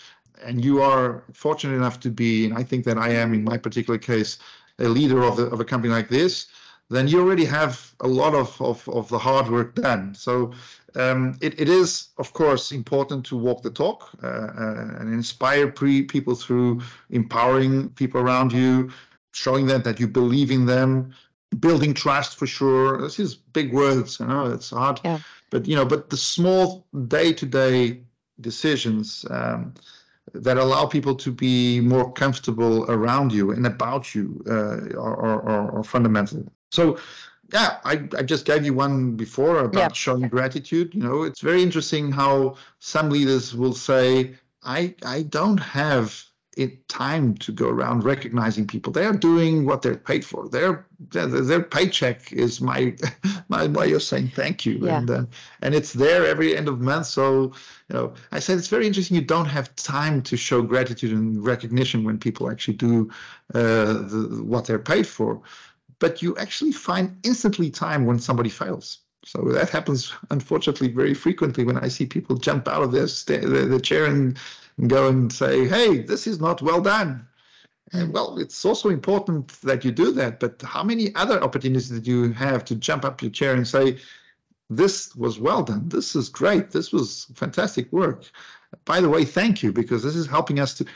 and 0.44 0.64
you 0.64 0.82
are 0.82 1.24
fortunate 1.32 1.74
enough 1.76 2.00
to 2.00 2.10
be, 2.10 2.44
and 2.46 2.54
I 2.56 2.62
think 2.62 2.84
that 2.84 2.98
I 2.98 3.10
am 3.10 3.34
in 3.34 3.44
my 3.44 3.58
particular 3.58 3.98
case, 3.98 4.38
a 4.78 4.88
leader 4.88 5.22
of, 5.24 5.36
the, 5.36 5.46
of 5.46 5.60
a 5.60 5.64
company 5.64 5.92
like 5.92 6.08
this, 6.08 6.46
then 6.90 7.08
you 7.08 7.20
already 7.20 7.44
have 7.44 7.92
a 8.00 8.08
lot 8.08 8.34
of, 8.34 8.60
of, 8.60 8.88
of 8.88 9.08
the 9.08 9.18
hard 9.18 9.48
work 9.50 9.74
done. 9.74 10.14
So 10.14 10.52
um, 10.94 11.38
it, 11.40 11.61
it 11.61 11.68
is, 11.68 12.09
of 12.18 12.33
course, 12.33 12.72
important 12.72 13.27
to 13.27 13.37
walk 13.37 13.62
the 13.62 13.70
talk 13.70 14.11
uh, 14.22 14.27
uh, 14.27 14.96
and 14.98 15.12
inspire 15.12 15.70
pre- 15.70 16.05
people 16.05 16.35
through 16.35 16.81
empowering 17.11 17.90
people 17.90 18.20
around 18.20 18.53
you, 18.53 18.90
showing 19.33 19.66
them 19.66 19.83
that 19.83 20.01
you 20.01 20.09
believe 20.09 20.51
in 20.51 20.66
them, 20.66 21.12
building 21.61 21.94
trust 21.94 22.38
for 22.38 22.46
sure. 22.46 23.01
This 23.01 23.18
is 23.18 23.35
big 23.35 23.72
words, 23.72 24.20
you 24.20 24.27
know, 24.27 24.46
it's 24.46 24.70
hard. 24.70 25.01
Yeah. 25.05 25.18
But, 25.51 25.66
you 25.66 25.77
know, 25.77 25.85
but 25.85 26.11
the 26.11 26.16
small 26.16 26.87
day 27.09 27.33
to 27.33 27.46
day 27.46 28.03
decisions, 28.40 29.24
um, 29.31 29.74
that 30.35 30.59
allow 30.59 30.87
people 30.87 31.14
to 31.14 31.33
be 31.33 31.81
more 31.81 32.12
comfortable 32.12 32.85
around 32.90 33.33
you 33.33 33.51
and 33.51 33.66
about 33.66 34.14
you 34.14 34.44
uh, 34.46 34.98
are, 34.98 35.42
are, 35.42 35.79
are 35.79 35.85
fundamental. 35.85 36.53
So, 36.70 36.98
yeah, 37.52 37.78
I, 37.84 38.08
I 38.16 38.22
just 38.22 38.44
gave 38.44 38.64
you 38.64 38.74
one 38.74 39.16
before 39.16 39.58
about 39.61 39.80
Yeah. 39.80 39.92
showing 39.92 40.28
gratitude. 40.28 40.94
You 40.94 41.02
know, 41.02 41.22
it's 41.22 41.40
very 41.40 41.62
interesting 41.62 42.12
how 42.12 42.56
some 42.78 43.11
leaders 43.11 43.54
will 43.54 43.74
say, 43.74 44.34
I, 44.62 44.94
I 45.04 45.22
don't 45.22 45.58
have 45.58 46.24
it 46.56 46.88
time 46.88 47.34
to 47.37 47.52
go 47.52 47.68
around 47.68 48.02
recognizing 48.02 48.66
people. 48.66 48.92
They 48.92 49.04
are 49.04 49.12
doing 49.16 49.64
what 49.64 49.80
they're 49.80 49.94
paid 49.96 50.24
for. 50.24 50.48
Their 50.48 50.87
their, 51.12 51.28
their 51.28 51.62
paycheck 51.62 52.32
is 52.32 52.61
my 52.61 52.96
my 53.48 53.68
way 53.68 53.92
of 53.92 54.02
saying 54.02 54.32
thank 54.34 54.66
you, 54.66 54.80
Yeah. 54.82 54.98
and 54.98 55.08
uh, 55.11 55.24
and 55.62 55.72
it's 55.74 55.92
there 55.92 56.26
every 56.26 56.56
end 56.56 56.66
of 56.68 56.80
month. 56.80 57.06
So 57.06 57.52
you 57.88 57.94
know, 57.94 58.14
I 58.32 58.40
said 58.40 58.58
it's 58.58 58.66
very 58.66 58.88
interesting. 58.88 59.14
You 59.14 59.22
don't 59.22 59.46
have 59.46 59.72
time 59.76 60.20
to 60.22 60.37
show 60.37 60.61
gratitude 60.62 61.12
and 61.12 61.46
recognition 61.46 62.02
when 62.02 62.18
people 62.18 62.50
actually 62.50 62.74
do 62.78 63.08
uh, 63.54 63.92
the, 64.11 64.42
what 64.44 64.64
they're 64.66 64.80
paid 64.80 65.06
for, 65.06 65.40
but 65.98 66.22
you 66.22 66.37
actually 66.37 66.72
find 66.72 67.16
instantly 67.24 67.70
time 67.70 68.06
when 68.06 68.18
somebody 68.18 68.50
fails. 68.50 68.98
So 69.24 69.42
that 69.52 69.70
happens, 69.70 70.12
unfortunately, 70.30 70.88
very 70.88 71.14
frequently 71.14 71.64
when 71.64 71.78
I 71.78 71.88
see 71.88 72.06
people 72.06 72.37
jump 72.37 72.68
out 72.68 72.82
of 72.82 72.92
their 72.92 73.06
the 73.06 73.80
chair 73.82 74.06
and, 74.06 74.38
and 74.78 74.88
go 74.88 75.08
and 75.08 75.32
say, 75.32 75.66
"Hey, 75.66 75.98
this 75.98 76.26
is 76.26 76.40
not 76.40 76.62
well 76.62 76.80
done." 76.80 77.26
And 77.92 78.12
well, 78.12 78.38
it's 78.38 78.64
also 78.64 78.90
important 78.90 79.48
that 79.62 79.84
you 79.84 79.90
do 79.90 80.12
that. 80.12 80.40
But 80.40 80.62
how 80.62 80.82
many 80.82 81.14
other 81.14 81.42
opportunities 81.42 81.88
did 81.88 82.06
you 82.06 82.32
have 82.32 82.64
to 82.66 82.76
jump 82.76 83.04
up 83.04 83.22
your 83.22 83.30
chair 83.30 83.54
and 83.54 83.66
say, 83.66 83.98
this 84.70 85.14
was 85.16 85.40
well 85.40 85.62
done. 85.62 85.88
This 85.88 86.14
is 86.14 86.28
great. 86.28 86.70
This 86.70 86.92
was 86.92 87.26
fantastic 87.34 87.90
work. 87.92 88.24
By 88.84 89.00
the 89.00 89.08
way, 89.08 89.24
thank 89.24 89.62
you 89.62 89.72
because 89.72 90.02
this 90.02 90.16
is 90.16 90.26
helping 90.26 90.61
us 90.61 90.74
to 90.74 90.87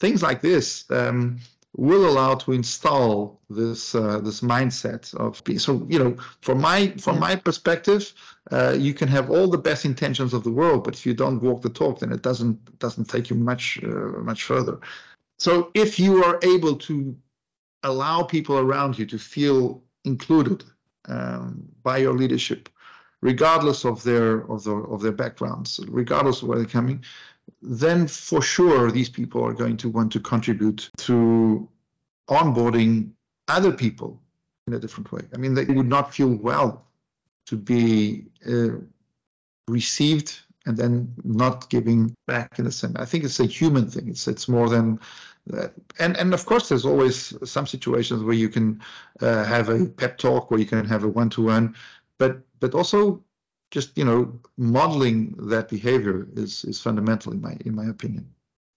things 0.00 0.22
like 0.22 0.42
this 0.42 0.84
um, 0.90 1.38
will 1.74 2.06
allow 2.06 2.34
to 2.34 2.52
install 2.52 3.40
this 3.48 3.94
uh, 3.94 4.18
this 4.20 4.40
mindset 4.40 5.14
of 5.14 5.42
being 5.44 5.58
so 5.58 5.86
you 5.88 5.98
know 5.98 6.16
from 6.40 6.60
my 6.60 6.88
from 6.98 7.18
my 7.18 7.34
perspective 7.34 8.12
uh, 8.50 8.74
you 8.78 8.92
can 8.92 9.08
have 9.08 9.30
all 9.30 9.48
the 9.48 9.58
best 9.58 9.84
intentions 9.84 10.34
of 10.34 10.44
the 10.44 10.50
world 10.50 10.84
but 10.84 10.94
if 10.94 11.06
you 11.06 11.14
don't 11.14 11.40
walk 11.40 11.62
the 11.62 11.70
talk 11.70 11.98
then 12.00 12.12
it 12.12 12.22
doesn't 12.22 12.78
doesn't 12.78 13.06
take 13.06 13.30
you 13.30 13.36
much 13.36 13.78
uh, 13.84 14.20
much 14.20 14.44
further. 14.44 14.78
So 15.38 15.70
if 15.74 15.98
you 15.98 16.22
are 16.22 16.38
able 16.42 16.76
to 16.76 17.16
allow 17.82 18.22
people 18.22 18.58
around 18.58 18.98
you 18.98 19.06
to 19.06 19.18
feel 19.18 19.82
included 20.04 20.64
um, 21.08 21.64
by 21.82 21.96
your 21.98 22.12
leadership 22.12 22.68
regardless 23.22 23.84
of 23.84 24.02
their 24.02 24.40
of 24.50 24.62
their 24.64 24.84
of 24.84 25.00
their 25.00 25.12
backgrounds 25.12 25.80
regardless 25.88 26.42
of 26.42 26.48
where 26.48 26.58
they're 26.58 26.66
coming 26.66 27.02
then 27.62 28.08
for 28.08 28.42
sure 28.42 28.90
these 28.90 29.08
people 29.08 29.44
are 29.44 29.52
going 29.52 29.76
to 29.78 29.88
want 29.88 30.12
to 30.12 30.20
contribute 30.20 30.90
to 30.98 31.68
onboarding 32.28 33.10
other 33.48 33.72
people 33.72 34.20
in 34.66 34.74
a 34.74 34.78
different 34.78 35.10
way. 35.12 35.22
I 35.34 35.38
mean, 35.38 35.54
they 35.54 35.64
would 35.64 35.88
not 35.88 36.14
feel 36.14 36.28
well 36.28 36.86
to 37.46 37.56
be 37.56 38.26
uh, 38.48 38.76
received 39.68 40.40
and 40.66 40.76
then 40.76 41.12
not 41.24 41.68
giving 41.70 42.14
back 42.26 42.58
in 42.58 42.64
the 42.64 42.72
same. 42.72 42.94
I 42.96 43.04
think 43.04 43.24
it's 43.24 43.40
a 43.40 43.46
human 43.46 43.90
thing. 43.90 44.08
It's 44.08 44.28
it's 44.28 44.48
more 44.48 44.68
than 44.68 45.00
that. 45.46 45.72
And 45.98 46.16
and 46.16 46.32
of 46.34 46.46
course, 46.46 46.68
there's 46.68 46.86
always 46.86 47.34
some 47.48 47.66
situations 47.66 48.22
where 48.22 48.34
you 48.34 48.48
can 48.48 48.80
uh, 49.20 49.44
have 49.44 49.68
a 49.68 49.86
pep 49.86 50.18
talk, 50.18 50.50
where 50.50 50.60
you 50.60 50.66
can 50.66 50.84
have 50.84 51.04
a 51.04 51.08
one-to-one, 51.08 51.74
but 52.18 52.40
but 52.60 52.74
also 52.74 53.22
just 53.72 53.98
you 53.98 54.04
know 54.04 54.38
modeling 54.56 55.34
that 55.48 55.68
behavior 55.68 56.28
is 56.36 56.64
is 56.64 56.80
fundamental 56.80 57.32
in 57.32 57.40
my 57.40 57.56
in 57.64 57.74
my 57.74 57.86
opinion 57.86 58.26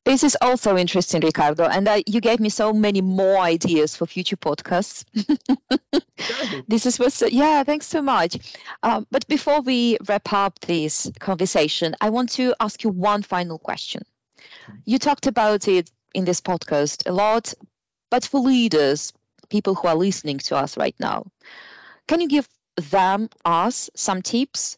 This 0.06 0.24
is 0.24 0.38
also 0.40 0.78
interesting, 0.78 1.22
Ricardo, 1.22 1.66
and 1.76 1.88
uh, 1.88 2.02
you 2.06 2.22
gave 2.22 2.40
me 2.40 2.50
so 2.50 2.74
many 2.74 3.02
more 3.02 3.38
ideas 3.40 3.96
for 3.98 4.06
future 4.06 4.38
podcasts. 4.38 5.02
this 6.74 6.86
is 6.86 7.00
what's 7.00 7.24
yeah. 7.28 7.64
Thanks 7.64 7.88
so 7.88 8.02
much. 8.04 8.38
Um, 8.84 9.08
but 9.10 9.28
before 9.28 9.62
we 9.70 9.98
wrap 10.08 10.32
up 10.32 10.60
this 10.60 11.10
conversation, 11.20 11.96
I 12.06 12.12
want 12.12 12.30
to 12.38 12.54
ask 12.60 12.84
you 12.84 12.92
one 12.92 13.24
final 13.24 13.58
question. 13.58 14.04
You 14.86 15.00
talked 15.00 15.26
about 15.26 15.68
it 15.68 15.90
in 16.14 16.26
this 16.26 16.42
podcast 16.42 17.10
a 17.10 17.12
lot, 17.12 17.54
but 18.12 18.30
for 18.30 18.42
leaders, 18.46 19.12
people 19.50 19.74
who 19.74 19.88
are 19.88 19.98
listening 20.08 20.38
to 20.50 20.56
us 20.64 20.78
right 20.78 20.98
now, 21.00 21.26
can 22.08 22.22
you 22.22 22.28
give 22.28 22.48
them, 22.92 23.30
us, 23.44 23.90
some 23.96 24.22
tips 24.22 24.78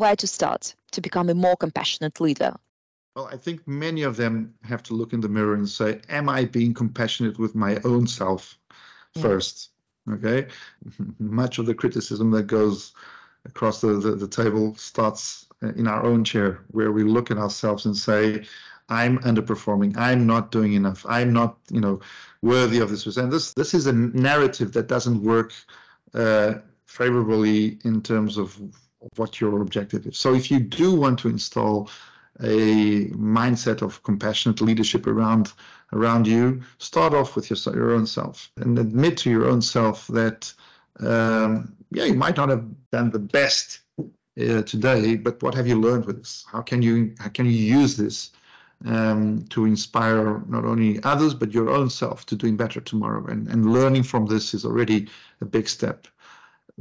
where 0.00 0.16
to 0.16 0.26
start 0.26 0.74
to 0.92 1.00
become 1.00 1.28
a 1.28 1.34
more 1.34 1.56
compassionate 1.56 2.20
leader? 2.20 2.56
Well, 3.14 3.26
I 3.26 3.36
think 3.36 3.66
many 3.68 4.02
of 4.02 4.16
them 4.16 4.54
have 4.64 4.82
to 4.84 4.94
look 4.94 5.12
in 5.12 5.20
the 5.20 5.28
mirror 5.28 5.54
and 5.54 5.68
say, 5.68 6.00
Am 6.08 6.28
I 6.28 6.44
being 6.46 6.72
compassionate 6.74 7.38
with 7.38 7.54
my 7.54 7.78
own 7.84 8.06
self 8.06 8.58
yeah. 9.14 9.22
first? 9.22 9.70
Okay. 10.10 10.46
Much 11.18 11.58
of 11.58 11.66
the 11.66 11.74
criticism 11.74 12.30
that 12.30 12.44
goes 12.44 12.92
across 13.44 13.80
the, 13.80 13.94
the, 13.94 14.12
the 14.12 14.28
table 14.28 14.74
starts 14.76 15.46
in 15.76 15.86
our 15.86 16.04
own 16.04 16.24
chair, 16.24 16.60
where 16.70 16.92
we 16.92 17.02
look 17.02 17.30
at 17.30 17.36
ourselves 17.36 17.84
and 17.84 17.96
say, 17.96 18.44
I'm 18.88 19.18
underperforming. 19.18 19.96
I'm 19.96 20.26
not 20.26 20.50
doing 20.50 20.72
enough. 20.72 21.04
I'm 21.08 21.32
not, 21.32 21.58
you 21.70 21.80
know, 21.80 22.00
worthy 22.42 22.78
of 22.80 22.90
this. 22.90 23.16
And 23.16 23.30
this 23.30 23.52
this 23.54 23.74
is 23.74 23.86
a 23.86 23.92
narrative 23.92 24.72
that 24.72 24.88
doesn't 24.88 25.22
work 25.22 25.52
uh, 26.14 26.54
favorably 26.86 27.78
in 27.84 28.02
terms 28.02 28.36
of 28.36 28.58
what 29.16 29.40
your 29.40 29.60
objective 29.60 30.06
is. 30.06 30.18
So 30.18 30.34
if 30.34 30.50
you 30.50 30.60
do 30.60 30.94
want 30.94 31.18
to 31.20 31.28
install 31.28 31.90
a 32.40 33.06
mindset 33.08 33.82
of 33.82 34.02
compassionate 34.02 34.60
leadership 34.60 35.06
around 35.06 35.52
around 35.92 36.26
you, 36.26 36.62
start 36.78 37.12
off 37.14 37.36
with 37.36 37.50
your 37.50 37.74
your 37.74 37.92
own 37.92 38.06
self 38.06 38.50
and 38.56 38.78
admit 38.78 39.16
to 39.18 39.30
your 39.30 39.46
own 39.48 39.60
self 39.62 40.06
that 40.08 40.52
um, 41.00 41.74
yeah, 41.90 42.04
you 42.04 42.14
might 42.14 42.36
not 42.36 42.48
have 42.48 42.64
done 42.92 43.10
the 43.10 43.18
best 43.18 43.80
uh, 43.98 44.62
today, 44.62 45.16
but 45.16 45.42
what 45.42 45.54
have 45.54 45.66
you 45.66 45.80
learned 45.80 46.04
with 46.04 46.18
this? 46.18 46.44
How 46.50 46.62
can 46.62 46.82
you 46.82 47.14
how 47.18 47.28
can 47.28 47.46
you 47.46 47.52
use 47.52 47.96
this 47.96 48.30
um, 48.86 49.44
to 49.50 49.66
inspire 49.66 50.42
not 50.48 50.64
only 50.64 51.02
others 51.02 51.34
but 51.34 51.52
your 51.52 51.68
own 51.68 51.90
self 51.90 52.26
to 52.26 52.36
doing 52.36 52.56
better 52.56 52.80
tomorrow. 52.80 53.26
And, 53.26 53.48
and 53.48 53.72
learning 53.72 54.04
from 54.04 54.26
this 54.26 54.54
is 54.54 54.64
already 54.64 55.08
a 55.40 55.44
big 55.44 55.68
step. 55.68 56.06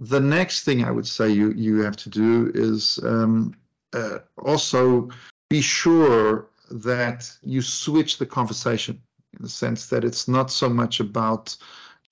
The 0.02 0.20
next 0.20 0.64
thing 0.64 0.86
I 0.86 0.92
would 0.92 1.08
say 1.08 1.30
you 1.30 1.52
you 1.52 1.82
have 1.82 1.98
to 1.98 2.10
do 2.10 2.52
is 2.56 3.00
um, 3.04 3.54
uh, 3.94 4.20
also 4.38 5.10
be 5.50 5.62
sure 5.62 6.48
that 6.72 7.30
you 7.44 7.62
switch 7.62 8.18
the 8.18 8.26
conversation 8.26 9.02
in 9.34 9.44
the 9.44 9.50
sense 9.50 9.88
that 9.88 10.04
it's 10.04 10.28
not 10.28 10.52
so 10.52 10.70
much 10.70 11.00
about 11.00 11.56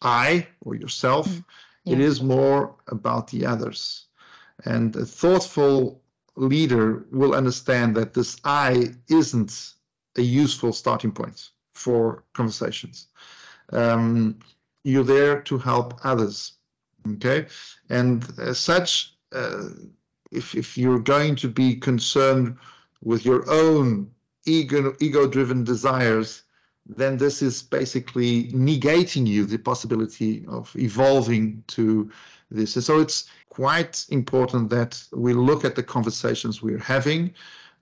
I 0.01 0.47
or 0.61 0.75
yourself. 0.75 1.27
Mm, 1.27 1.43
yeah. 1.85 1.93
It 1.93 1.99
is 2.01 2.21
more 2.21 2.75
about 2.88 3.27
the 3.29 3.45
others. 3.45 4.07
And 4.65 4.95
a 4.95 5.05
thoughtful 5.05 6.01
leader 6.35 7.05
will 7.11 7.33
understand 7.33 7.95
that 7.95 8.13
this 8.13 8.38
I 8.43 8.93
isn't 9.07 9.73
a 10.17 10.21
useful 10.21 10.73
starting 10.73 11.11
point 11.11 11.51
for 11.73 12.23
conversations. 12.33 13.07
Um, 13.71 14.39
you're 14.83 15.03
there 15.03 15.41
to 15.41 15.57
help 15.57 15.99
others, 16.03 16.53
okay? 17.16 17.47
And 17.89 18.26
as 18.39 18.60
such, 18.60 19.14
uh, 19.34 19.70
if, 20.32 20.55
if 20.55 20.78
you're 20.78 20.99
going 20.99 21.36
to 21.38 21.47
be 21.47 21.76
concerned 21.76 22.58
with 23.03 23.26
your 23.26 23.49
own 23.49 24.12
ego, 24.45 24.95
ego-driven 24.99 25.64
desires, 25.64 26.43
then 26.86 27.18
this 27.18 27.41
is 27.41 27.62
basically 27.62 28.51
negating 28.51 29.28
you 29.28 29.45
the 29.45 29.58
possibility 29.58 30.45
of 30.47 30.74
evolving 30.76 31.64
to 31.68 32.10
this. 32.49 32.76
And 32.76 32.84
so 32.84 32.99
it's 32.99 33.30
quite 33.49 34.05
important 34.10 34.70
that 34.70 35.03
we 35.12 35.34
look 35.34 35.66
at 35.66 35.76
the 35.76 35.84
conversations 35.84 36.62
we're 36.62 36.78
having 36.80 37.34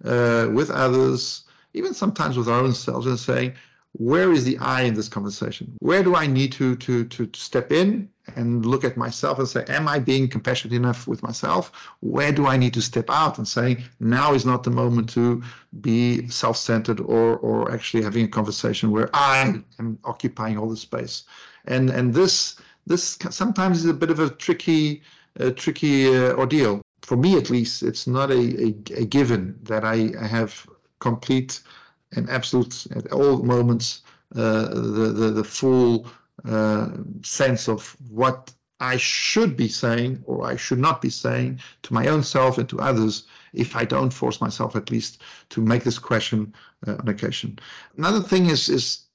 uh, 0.03 0.47
with 0.51 0.69
others, 0.71 1.45
even 1.73 1.93
sometimes 1.93 2.37
with 2.37 2.49
our 2.49 2.61
own 2.61 2.73
selves, 2.73 3.05
and 3.05 3.19
saying, 3.19 3.53
where 3.97 4.31
is 4.33 4.43
the 4.43 4.57
I 4.57 4.81
in 4.81 4.93
this 4.93 5.07
conversation? 5.07 5.77
Where 5.79 6.03
do 6.03 6.15
I 6.15 6.27
need 6.27 6.51
to 6.53 6.75
to 6.75 7.05
to 7.05 7.29
step 7.33 7.71
in 7.71 8.09
and 8.35 8.65
look 8.65 8.83
at 8.83 8.97
myself 8.97 9.39
and 9.39 9.47
say, 9.47 9.63
am 9.67 9.87
I 9.87 9.99
being 9.99 10.27
compassionate 10.27 10.75
enough 10.75 11.07
with 11.07 11.21
myself? 11.23 11.71
Where 12.01 12.31
do 12.31 12.47
I 12.47 12.57
need 12.57 12.73
to 12.73 12.81
step 12.81 13.09
out 13.09 13.37
and 13.37 13.47
say, 13.47 13.83
now 13.99 14.33
is 14.33 14.45
not 14.45 14.63
the 14.63 14.71
moment 14.71 15.09
to 15.11 15.43
be 15.81 16.27
self-centered 16.27 16.99
or 16.99 17.37
or 17.37 17.71
actually 17.71 18.03
having 18.03 18.25
a 18.25 18.27
conversation 18.27 18.91
where 18.91 19.09
I 19.13 19.61
am 19.79 19.99
occupying 20.03 20.57
all 20.57 20.69
the 20.69 20.77
space. 20.77 21.23
And 21.65 21.89
and 21.89 22.13
this 22.13 22.55
this 22.87 23.17
sometimes 23.29 23.79
is 23.79 23.89
a 23.89 23.93
bit 23.93 24.11
of 24.11 24.19
a 24.19 24.29
tricky 24.29 25.03
tricky 25.55 26.07
uh, 26.07 26.33
ordeal. 26.33 26.81
For 27.01 27.17
me, 27.17 27.37
at 27.37 27.49
least, 27.49 27.83
it's 27.83 28.07
not 28.07 28.31
a, 28.31 28.41
a, 28.67 29.01
a 29.01 29.05
given 29.05 29.59
that 29.63 29.83
I, 29.83 30.11
I 30.19 30.25
have 30.25 30.67
complete 30.99 31.61
and 32.13 32.29
absolute 32.29 32.87
at 32.95 33.11
all 33.11 33.43
moments 33.43 34.01
uh, 34.35 34.67
the, 34.69 35.13
the, 35.13 35.31
the 35.31 35.43
full 35.43 36.07
uh, 36.45 36.89
sense 37.23 37.67
of 37.67 37.95
what 38.09 38.51
I 38.79 38.97
should 38.97 39.55
be 39.55 39.69
saying 39.69 40.23
or 40.25 40.45
I 40.45 40.57
should 40.57 40.79
not 40.79 41.01
be 41.01 41.09
saying 41.09 41.61
to 41.83 41.93
my 41.93 42.07
own 42.07 42.23
self 42.23 42.57
and 42.57 42.67
to 42.69 42.79
others 42.79 43.23
if 43.53 43.75
I 43.75 43.85
don't 43.85 44.13
force 44.13 44.41
myself 44.41 44.75
at 44.75 44.91
least 44.91 45.21
to 45.49 45.61
make 45.61 45.83
this 45.83 45.99
question 45.99 46.53
uh, 46.85 46.95
on 46.99 47.07
occasion. 47.07 47.59
Another 47.97 48.21
thing 48.21 48.47
is 48.47 48.67
is 48.69 49.05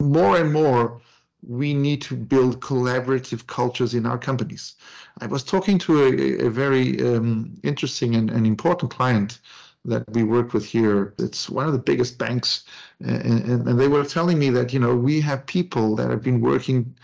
more 0.00 0.38
and 0.38 0.52
more 0.52 1.00
we 1.46 1.74
need 1.74 2.02
to 2.02 2.16
build 2.16 2.60
collaborative 2.60 3.46
cultures 3.46 3.94
in 3.94 4.06
our 4.06 4.18
companies. 4.18 4.74
I 5.20 5.26
was 5.26 5.42
talking 5.42 5.78
to 5.80 6.02
a, 6.04 6.46
a 6.46 6.50
very 6.50 7.00
um, 7.02 7.54
interesting 7.62 8.14
and, 8.14 8.30
and 8.30 8.46
important 8.46 8.90
client 8.90 9.40
that 9.84 10.04
we 10.10 10.22
work 10.22 10.52
with 10.52 10.66
here. 10.66 11.14
It's 11.18 11.48
one 11.48 11.66
of 11.66 11.72
the 11.72 11.78
biggest 11.78 12.18
banks, 12.18 12.64
and, 13.00 13.66
and, 13.66 13.80
they 13.80 13.88
were 13.88 14.04
telling 14.04 14.38
me 14.38 14.50
that 14.50 14.72
you 14.72 14.78
know 14.78 14.94
we 14.94 15.20
have 15.22 15.46
people 15.46 15.96
that 15.96 16.10
have 16.10 16.22
been 16.22 16.40
working 16.40 16.94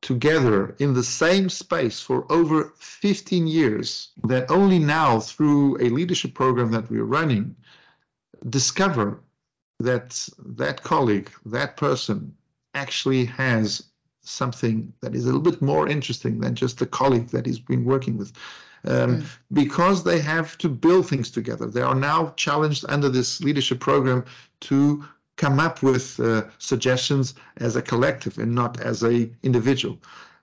together 0.00 0.76
in 0.78 0.94
the 0.94 1.02
same 1.02 1.48
space 1.48 2.00
for 2.00 2.30
over 2.30 2.72
15 2.78 3.46
years 3.46 4.10
that 4.24 4.50
only 4.50 4.78
now 4.78 5.18
through 5.18 5.76
a 5.78 5.90
leadership 5.90 6.34
program 6.34 6.70
that 6.70 6.88
we're 6.88 7.04
running 7.04 7.56
discover 8.48 9.20
that 9.80 10.28
that 10.38 10.82
colleague 10.84 11.30
that 11.46 11.76
person 11.76 12.32
actually 12.74 13.24
has 13.24 13.82
something 14.22 14.92
that 15.00 15.14
is 15.14 15.24
a 15.24 15.26
little 15.26 15.40
bit 15.40 15.60
more 15.60 15.88
interesting 15.88 16.38
than 16.38 16.54
just 16.54 16.78
the 16.78 16.86
colleague 16.86 17.28
that 17.28 17.46
he's 17.46 17.58
been 17.58 17.84
working 17.84 18.16
with 18.16 18.32
um, 18.84 19.22
mm. 19.22 19.26
because 19.52 20.04
they 20.04 20.20
have 20.20 20.56
to 20.58 20.68
build 20.68 21.08
things 21.08 21.30
together. 21.30 21.66
They 21.66 21.82
are 21.82 21.94
now 21.94 22.32
challenged 22.36 22.84
under 22.88 23.08
this 23.08 23.40
leadership 23.40 23.80
program 23.80 24.24
to 24.60 25.04
come 25.36 25.60
up 25.60 25.82
with 25.82 26.18
uh, 26.20 26.42
suggestions 26.58 27.34
as 27.58 27.76
a 27.76 27.82
collective 27.82 28.38
and 28.38 28.54
not 28.54 28.80
as 28.80 29.02
a 29.02 29.30
individual. 29.42 29.98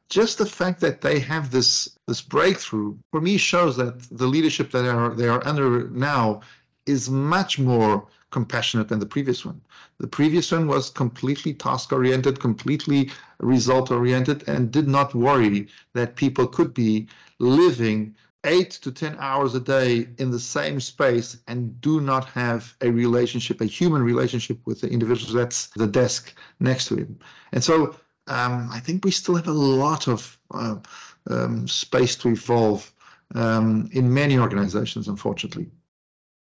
Just 0.10 0.38
the 0.38 0.46
fact 0.46 0.82
that 0.82 1.02
they 1.02 1.20
have 1.20 1.52
this 1.52 1.98
this 2.08 2.22
breakthrough 2.22 2.96
for 3.12 3.22
me 3.22 3.38
shows 3.38 3.76
that 3.78 4.00
the 4.12 4.28
leadership 4.28 4.72
that 4.72 4.86
are 4.86 5.14
they 5.14 5.28
are 5.28 5.46
under 5.46 5.90
now 5.90 6.42
is 6.86 7.10
much 7.10 7.58
more 7.58 8.08
compassionate 8.30 8.90
than 8.90 9.00
the 9.00 9.06
previous 9.06 9.46
one. 9.46 9.62
The 9.98 10.08
previous 10.08 10.52
one 10.52 10.68
was 10.68 10.90
completely 10.90 11.54
task 11.54 11.92
oriented, 11.92 12.40
completely 12.40 13.12
result 13.40 13.92
oriented, 13.92 14.48
and 14.48 14.72
did 14.72 14.88
not 14.88 15.16
worry 15.16 15.68
that 15.94 16.16
people 16.16 16.48
could 16.48 16.74
be 16.74 17.08
living 17.40 18.16
eight 18.46 18.72
to 18.72 18.92
10 18.92 19.18
hours 19.20 19.56
a 19.56 19.60
day 19.60 20.08
in 20.18 20.32
the 20.32 20.40
same 20.40 20.80
space 20.80 21.38
and 21.48 21.82
do 21.82 22.00
not 22.00 22.26
have 22.30 22.76
a 22.82 22.90
relationship, 22.90 23.60
a 23.62 23.66
human 23.66 24.04
relationship 24.04 24.60
with 24.66 24.82
the 24.82 24.90
individual 24.90 25.34
that's 25.34 25.68
the 25.76 25.88
desk 25.88 26.34
next 26.60 26.86
to 26.88 26.96
him. 26.96 27.20
And 27.52 27.64
so 27.64 27.96
um, 28.28 28.70
I 28.72 28.80
think 28.80 29.04
we 29.04 29.12
still 29.12 29.36
have 29.36 29.48
a 29.48 29.52
lot 29.52 30.08
of 30.08 30.40
uh, 30.52 30.78
um, 31.30 31.68
space 31.68 32.16
to 32.18 32.30
evolve 32.30 32.92
um, 33.34 33.90
in 33.92 34.14
many 34.14 34.38
organizations, 34.38 35.08
unfortunately. 35.08 35.72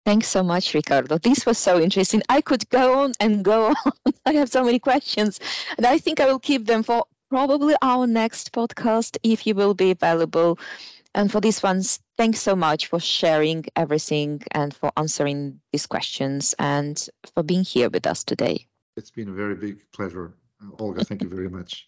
Thanks 0.06 0.28
so 0.28 0.41
much, 0.41 0.74
Ricardo. 0.74 1.20
This 1.20 1.45
was 1.45 1.60
so 1.60 1.80
interesting. 1.80 2.24
I 2.28 2.41
could 2.41 2.68
go 2.70 3.02
on 3.02 3.14
and 3.20 3.45
go 3.45 3.68
on. 3.86 4.14
I 4.26 4.34
have 4.34 4.49
so 4.49 4.64
many 4.64 4.80
questions, 4.80 5.39
and 5.78 5.86
I 5.86 5.99
think 5.99 6.20
I 6.20 6.26
will 6.26 6.39
keep 6.39 6.66
them 6.66 6.82
for 6.82 7.06
probably 7.30 7.76
our 7.82 8.08
next 8.08 8.52
podcast 8.52 9.18
if 9.24 9.47
you 9.47 9.56
will 9.56 9.74
be 9.74 9.91
available 9.91 10.60
and 11.14 11.32
for 11.32 11.41
these 11.41 11.62
ones, 11.62 11.99
thanks 12.18 12.39
so 12.39 12.55
much 12.55 12.88
for 12.88 12.99
sharing 12.99 13.66
everything 13.76 14.41
and 14.51 14.74
for 14.74 14.91
answering 14.95 15.59
these 15.72 15.86
questions 15.86 16.55
and 16.57 17.07
for 17.34 17.43
being 17.43 17.64
here 17.64 17.89
with 17.89 18.07
us 18.07 18.24
today. 18.24 18.68
It's 18.95 19.12
been 19.12 19.30
a 19.30 19.34
very 19.34 19.55
big 19.55 19.80
pleasure. 19.91 20.34
Uh, 20.62 20.72
Olga, 20.80 21.03
thank 21.03 21.22
you 21.24 21.30
very 21.30 21.49
much. 21.49 21.88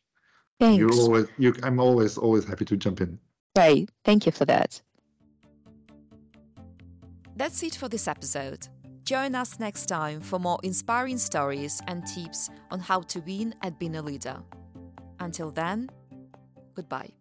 Thanks. 0.59 0.80
You're 0.80 0.93
always, 0.93 1.28
you, 1.38 1.53
I'm 1.63 1.80
always, 1.80 2.17
always 2.17 2.45
happy 2.45 2.65
to 2.65 2.78
jump 2.78 3.01
in. 3.01 3.19
Great. 3.55 3.89
Thank 4.03 4.26
you 4.26 4.32
for 4.32 4.45
that. 4.45 4.82
That's 7.36 7.63
it 7.63 7.76
for 7.76 7.88
this 7.88 8.07
episode. 8.07 8.67
Join 9.05 9.36
us 9.36 9.59
next 9.59 9.88
time 9.88 10.21
for 10.21 10.39
more 10.39 10.59
inspiring 10.63 11.17
stories 11.17 11.82
and 11.88 12.05
tips 12.05 12.49
on 12.71 12.80
how 12.80 13.01
to 13.01 13.19
win 13.21 13.53
at 13.61 13.80
being 13.80 13.95
a 13.95 14.01
leader. 14.01 14.41
Until 15.19 15.51
then, 15.51 15.89
goodbye. 16.74 17.11